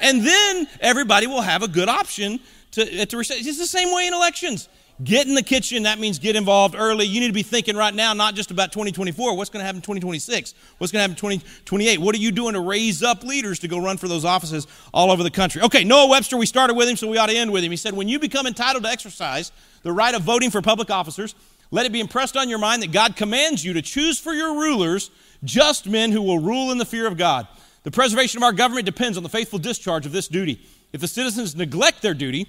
[0.00, 2.40] And then everybody will have a good option
[2.72, 3.18] to, to.
[3.18, 4.68] It's the same way in elections.
[5.02, 5.84] Get in the kitchen.
[5.84, 7.06] That means get involved early.
[7.06, 9.36] You need to be thinking right now, not just about 2024.
[9.36, 10.54] What's going to happen in 2026?
[10.78, 12.00] What's going to happen in 2028?
[12.00, 15.12] What are you doing to raise up leaders to go run for those offices all
[15.12, 15.62] over the country?
[15.62, 17.70] Okay, Noah Webster, we started with him, so we ought to end with him.
[17.70, 21.36] He said, When you become entitled to exercise the right of voting for public officers,
[21.70, 24.54] let it be impressed on your mind that God commands you to choose for your
[24.54, 25.12] rulers
[25.44, 27.46] just men who will rule in the fear of God.
[27.84, 30.60] The preservation of our government depends on the faithful discharge of this duty.
[30.92, 32.48] If the citizens neglect their duty,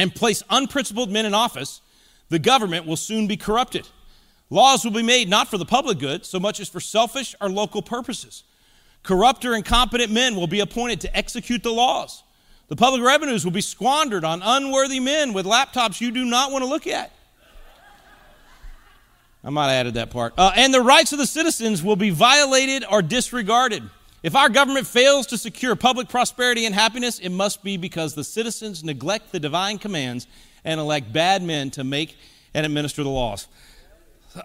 [0.00, 1.82] and place unprincipled men in office,
[2.30, 3.86] the government will soon be corrupted.
[4.48, 7.50] Laws will be made not for the public good so much as for selfish or
[7.50, 8.42] local purposes.
[9.02, 12.22] Corrupt or incompetent men will be appointed to execute the laws.
[12.68, 16.64] The public revenues will be squandered on unworthy men with laptops you do not want
[16.64, 17.12] to look at.
[19.44, 20.32] I might have added that part.
[20.38, 23.82] Uh, and the rights of the citizens will be violated or disregarded.
[24.22, 28.24] If our government fails to secure public prosperity and happiness, it must be because the
[28.24, 30.26] citizens neglect the divine commands
[30.64, 32.16] and elect bad men to make
[32.52, 33.48] and administer the laws.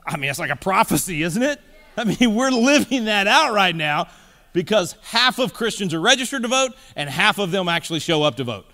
[0.06, 1.60] I mean, it's like a prophecy, isn't it?
[1.98, 4.08] I mean, we're living that out right now
[4.54, 8.38] because half of Christians are registered to vote and half of them actually show up
[8.38, 8.66] to vote.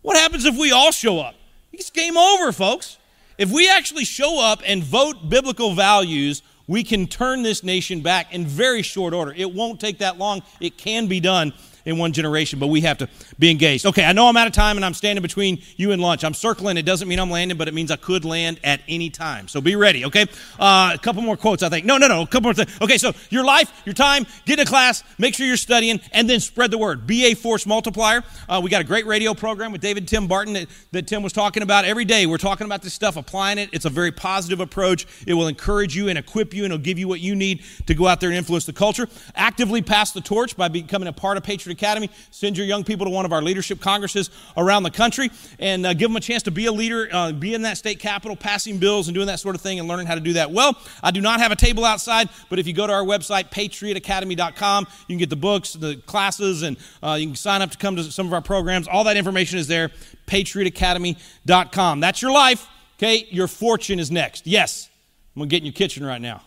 [0.00, 1.34] What happens if we all show up?
[1.72, 2.96] It's game over, folks.
[3.36, 8.34] If we actually show up and vote biblical values we can turn this nation back
[8.34, 9.32] in very short order.
[9.36, 10.42] It won't take that long.
[10.60, 11.52] It can be done
[11.86, 13.08] in one generation, but we have to
[13.38, 13.86] be engaged.
[13.86, 16.24] Okay, I know I'm out of time and I'm standing between you and lunch.
[16.24, 16.76] I'm circling.
[16.76, 19.48] It doesn't mean I'm landing, but it means I could land at any time.
[19.48, 20.26] So be ready, okay?
[20.58, 21.86] Uh, a couple more quotes, I think.
[21.86, 22.76] No, no, no, a couple more things.
[22.82, 26.40] Okay, so your life, your time, get in class, make sure you're studying, and then
[26.40, 27.06] spread the word.
[27.06, 28.24] Be a force multiplier.
[28.48, 31.32] Uh, we got a great radio program with David Tim Barton that, that Tim was
[31.32, 31.84] talking about.
[31.84, 33.70] Every day we're talking about this stuff, applying it.
[33.72, 35.06] It's a very positive approach.
[35.24, 37.94] It will encourage you and equip you, and it'll give you what you need to
[37.94, 39.08] go out there and influence the culture.
[39.36, 42.10] Actively pass the torch by becoming a part of Patriot Academy.
[42.30, 45.94] Send your young people to one of our leadership congresses around the country and uh,
[45.94, 48.78] give them a chance to be a leader, uh, be in that state capitol, passing
[48.78, 50.76] bills and doing that sort of thing and learning how to do that well.
[51.02, 54.86] I do not have a table outside, but if you go to our website, patriotacademy.com,
[55.06, 57.96] you can get the books, the classes, and uh, you can sign up to come
[57.96, 58.88] to some of our programs.
[58.88, 59.90] All that information is there,
[60.26, 62.00] patriotacademy.com.
[62.00, 62.66] That's your life.
[62.98, 64.46] Okay, your fortune is next.
[64.46, 64.88] Yes,
[65.34, 66.42] I'm to get in your kitchen right now.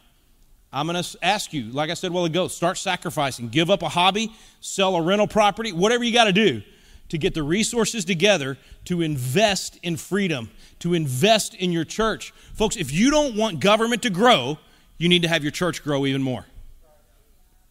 [0.71, 3.49] I'm going to ask you, like I said a while ago, start sacrificing.
[3.49, 6.61] Give up a hobby, sell a rental property, whatever you got to do
[7.09, 12.31] to get the resources together to invest in freedom, to invest in your church.
[12.53, 14.59] Folks, if you don't want government to grow,
[14.97, 16.45] you need to have your church grow even more.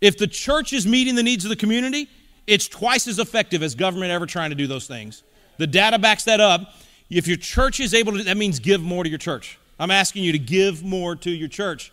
[0.00, 2.08] If the church is meeting the needs of the community,
[2.46, 5.22] it's twice as effective as government ever trying to do those things.
[5.58, 6.74] The data backs that up.
[7.10, 9.58] If your church is able to, that means give more to your church.
[9.78, 11.92] I'm asking you to give more to your church.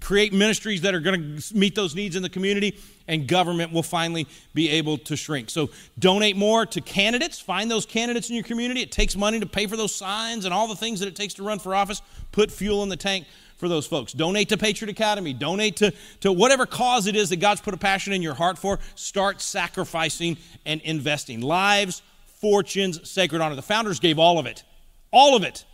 [0.00, 3.82] Create ministries that are going to meet those needs in the community, and government will
[3.82, 5.50] finally be able to shrink.
[5.50, 7.40] So, donate more to candidates.
[7.40, 8.82] Find those candidates in your community.
[8.82, 11.34] It takes money to pay for those signs and all the things that it takes
[11.34, 12.02] to run for office.
[12.32, 14.12] Put fuel in the tank for those folks.
[14.12, 15.32] Donate to Patriot Academy.
[15.32, 18.58] Donate to, to whatever cause it is that God's put a passion in your heart
[18.58, 18.78] for.
[18.94, 21.40] Start sacrificing and investing.
[21.40, 22.02] Lives,
[22.40, 23.54] fortunes, sacred honor.
[23.54, 24.62] The founders gave all of it.
[25.10, 25.64] All of it.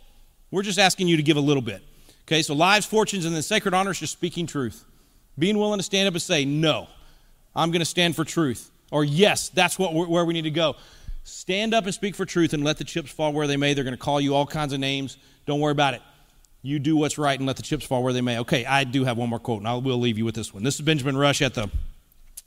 [0.51, 1.81] We're just asking you to give a little bit.
[2.27, 4.85] Okay, so lives, fortunes, and then sacred honor is just speaking truth.
[5.37, 6.87] Being willing to stand up and say, no,
[7.55, 8.71] I'm going to stand for truth.
[8.91, 10.75] Or yes, that's what, where we need to go.
[11.23, 13.73] Stand up and speak for truth and let the chips fall where they may.
[13.73, 15.17] They're going to call you all kinds of names.
[15.45, 16.01] Don't worry about it.
[16.61, 18.39] You do what's right and let the chips fall where they may.
[18.39, 20.63] Okay, I do have one more quote, and I will leave you with this one.
[20.63, 21.69] This is Benjamin Rush at the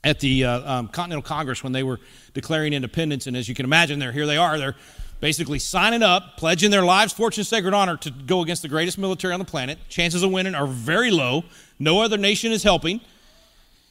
[0.05, 1.99] at the uh, um, Continental Congress when they were
[2.33, 4.57] declaring independence, and as you can imagine, they're here they are.
[4.57, 4.77] They're
[5.21, 9.33] basically signing up, pledging their lives, fortune, sacred honor to go against the greatest military
[9.33, 9.79] on the planet.
[9.89, 11.45] Chances of winning are very low.
[11.79, 13.01] No other nation is helping.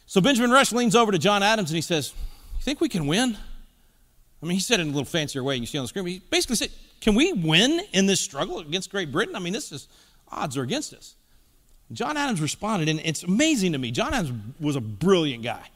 [0.06, 2.14] So Benjamin Rush leans over to John Adams and he says,
[2.58, 3.38] You think we can win?
[4.42, 6.06] I mean, he said it in a little fancier way, you see on the screen.
[6.06, 6.70] He basically said,
[7.02, 9.36] Can we win in this struggle against Great Britain?
[9.36, 9.88] I mean, this is
[10.32, 11.16] odds are against us.
[11.92, 13.92] John Adams responded, and it's amazing to me.
[13.92, 15.70] John Adams was a brilliant guy.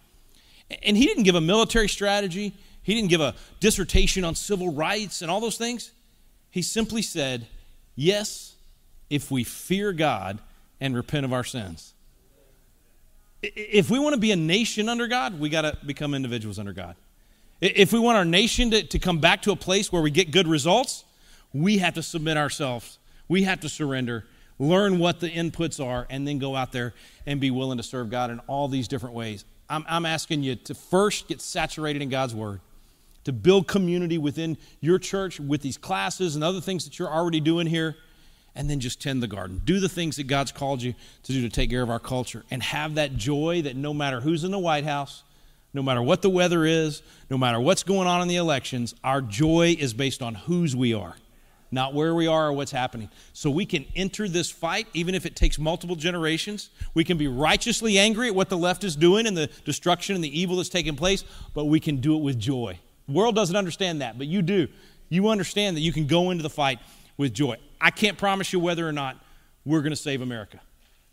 [0.83, 5.21] And he didn't give a military strategy, he didn't give a dissertation on civil rights
[5.21, 5.91] and all those things.
[6.49, 7.47] He simply said,
[7.95, 8.55] Yes,
[9.09, 10.39] if we fear God
[10.79, 11.93] and repent of our sins.
[13.41, 16.73] If we want to be a nation under God, we got to become individuals under
[16.73, 16.95] God.
[17.61, 20.31] If we want our nation to, to come back to a place where we get
[20.31, 21.03] good results,
[21.53, 22.99] we have to submit ourselves.
[23.27, 24.25] We have to surrender,
[24.57, 26.93] learn what the inputs are, and then go out there
[27.25, 29.45] and be willing to serve God in all these different ways.
[29.69, 32.61] I'm, I'm asking you to first get saturated in God's Word
[33.25, 37.39] to build community within your church with these classes and other things that you're already
[37.39, 37.95] doing here,
[38.55, 39.61] and then just tend the garden.
[39.63, 40.93] Do the things that God's called you
[41.23, 44.21] to do to take care of our culture and have that joy that no matter
[44.21, 45.23] who's in the White House,
[45.73, 49.21] no matter what the weather is, no matter what's going on in the elections, our
[49.21, 51.15] joy is based on whose we are,
[51.71, 53.09] not where we are or what's happening.
[53.33, 56.71] So we can enter this fight, even if it takes multiple generations.
[56.95, 60.23] We can be righteously angry at what the left is doing and the destruction and
[60.23, 62.79] the evil that's taking place, but we can do it with joy
[63.09, 64.67] world doesn't understand that, but you do.
[65.09, 66.79] You understand that you can go into the fight
[67.17, 67.57] with joy.
[67.81, 69.17] I can't promise you whether or not
[69.65, 70.59] we're going to save America.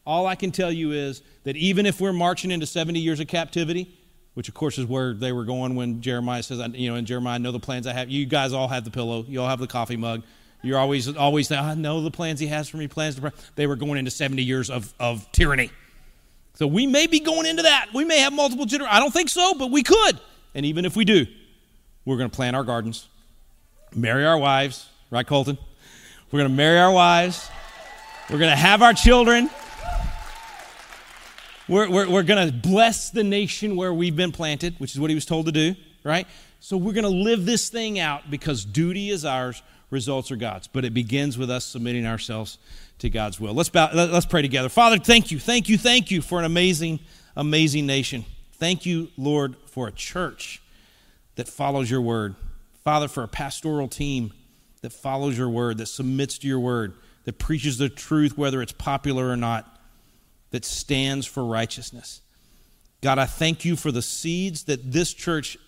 [0.07, 3.27] All I can tell you is that even if we're marching into 70 years of
[3.27, 3.93] captivity,
[4.35, 7.39] which of course is where they were going when Jeremiah says, you know, and Jeremiah,
[7.39, 8.11] know the plans I have.
[8.11, 9.25] You guys all have the pillow.
[9.27, 10.23] You all have the coffee mug.
[10.63, 13.77] You're always, always I know the plans he has for me, plans to, they were
[13.77, 15.71] going into 70 years of, of tyranny.
[16.55, 17.89] So we may be going into that.
[17.95, 18.97] We may have multiple generations.
[18.97, 20.21] I don't think so, but we could.
[20.55, 21.27] And even if we do,
[22.07, 23.09] we're going to plant our gardens,
[23.95, 25.59] marry our wives, right, Colton?
[26.31, 27.51] We're going to marry our wives.
[28.31, 29.51] We're going to have our children.
[31.69, 35.11] We're, we're, we're going to bless the nation where we've been planted, which is what
[35.11, 36.29] he was told to do, right?
[36.61, 40.69] So we're going to live this thing out because duty is ours, results are God's.
[40.69, 42.59] But it begins with us submitting ourselves
[43.01, 43.53] to God's will.
[43.53, 44.69] Let's, bow, let's pray together.
[44.69, 47.01] Father, thank you, thank you, thank you for an amazing,
[47.37, 48.25] amazing nation.
[48.53, 50.63] Thank you, Lord, for a church
[51.37, 52.35] that follows your word.
[52.85, 54.33] Father, for a pastoral team
[54.83, 58.73] that follows your word, that submits to your word, that preaches the truth, whether it's
[58.73, 59.81] popular or not,
[60.51, 62.21] that stands for righteousness.
[63.03, 65.59] God, I thank you for the seeds that this church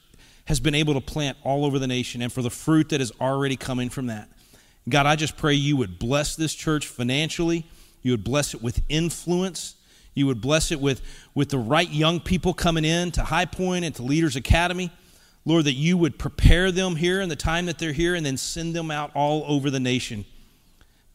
[0.47, 3.13] has been able to plant all over the nation and for the fruit that is
[3.21, 4.29] already coming from that.
[4.89, 7.67] God, I just pray you would bless this church financially,
[8.03, 9.75] you would bless it with influence.
[10.15, 11.01] You would bless it with,
[11.33, 14.91] with the right young people coming in to High Point and to Leaders Academy.
[15.49, 18.37] Lord, that you would prepare them here in the time that they're here and then
[18.37, 20.27] send them out all over the nation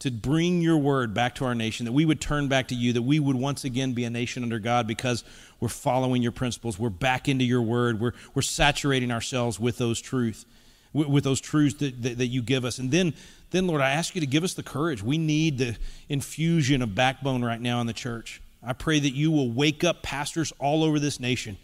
[0.00, 2.92] to bring your word back to our nation, that we would turn back to you,
[2.92, 5.22] that we would once again be a nation under God because
[5.60, 6.80] we're following your principles.
[6.80, 8.00] We're back into your word.
[8.00, 10.46] We're, we're saturating ourselves with those truths,
[10.92, 12.78] with, with those truths that, that, that you give us.
[12.78, 13.14] And then,
[13.52, 15.00] then, Lord, I ask you to give us the courage.
[15.00, 15.76] We need the
[16.08, 18.42] infusion of backbone right now in the church.
[18.66, 21.56] I pray that you will wake up pastors all over this nation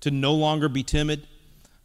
[0.00, 1.26] to no longer be timid,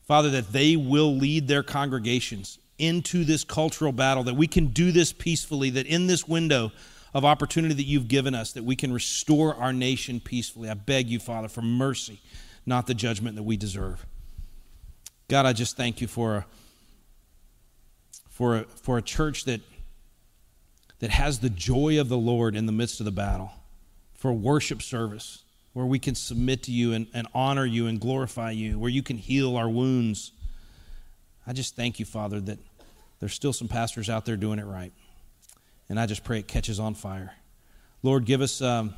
[0.06, 4.92] Father, that they will lead their congregations into this cultural battle, that we can do
[4.92, 6.72] this peacefully, that in this window
[7.14, 10.70] of opportunity that you've given us, that we can restore our nation peacefully.
[10.70, 12.20] I beg you, Father, for mercy,
[12.66, 14.06] not the judgment that we deserve.
[15.28, 16.46] God, I just thank you for a,
[18.30, 19.62] for a, for a church that,
[21.00, 23.52] that has the joy of the Lord in the midst of the battle,
[24.14, 25.45] for worship service
[25.76, 29.04] where we can submit to you and, and honor you and glorify you, where you
[29.04, 30.32] can heal our wounds.
[31.46, 32.60] I just thank you, Father, that
[33.20, 34.94] there's still some pastors out there doing it right.
[35.90, 37.34] And I just pray it catches on fire.
[38.04, 38.94] Lord, give us, um,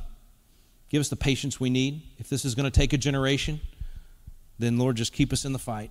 [0.88, 2.00] give us the patience we need.
[2.18, 3.58] If this is going to take a generation,
[4.60, 5.90] then Lord, just keep us in the fight.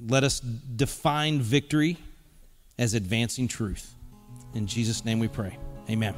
[0.00, 1.98] Let us define victory
[2.80, 3.94] as advancing truth.
[4.54, 5.56] In Jesus' name we pray.
[5.88, 6.16] Amen.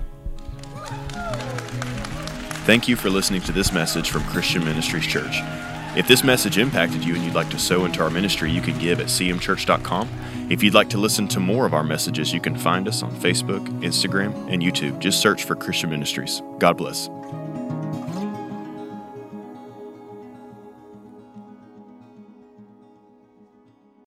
[2.64, 5.40] Thank you for listening to this message from Christian Ministries Church.
[5.96, 8.78] If this message impacted you and you'd like to sow into our ministry, you can
[8.78, 10.08] give at cmchurch.com.
[10.48, 13.10] If you'd like to listen to more of our messages, you can find us on
[13.16, 15.00] Facebook, Instagram, and YouTube.
[15.00, 16.40] Just search for Christian Ministries.
[16.60, 17.10] God bless.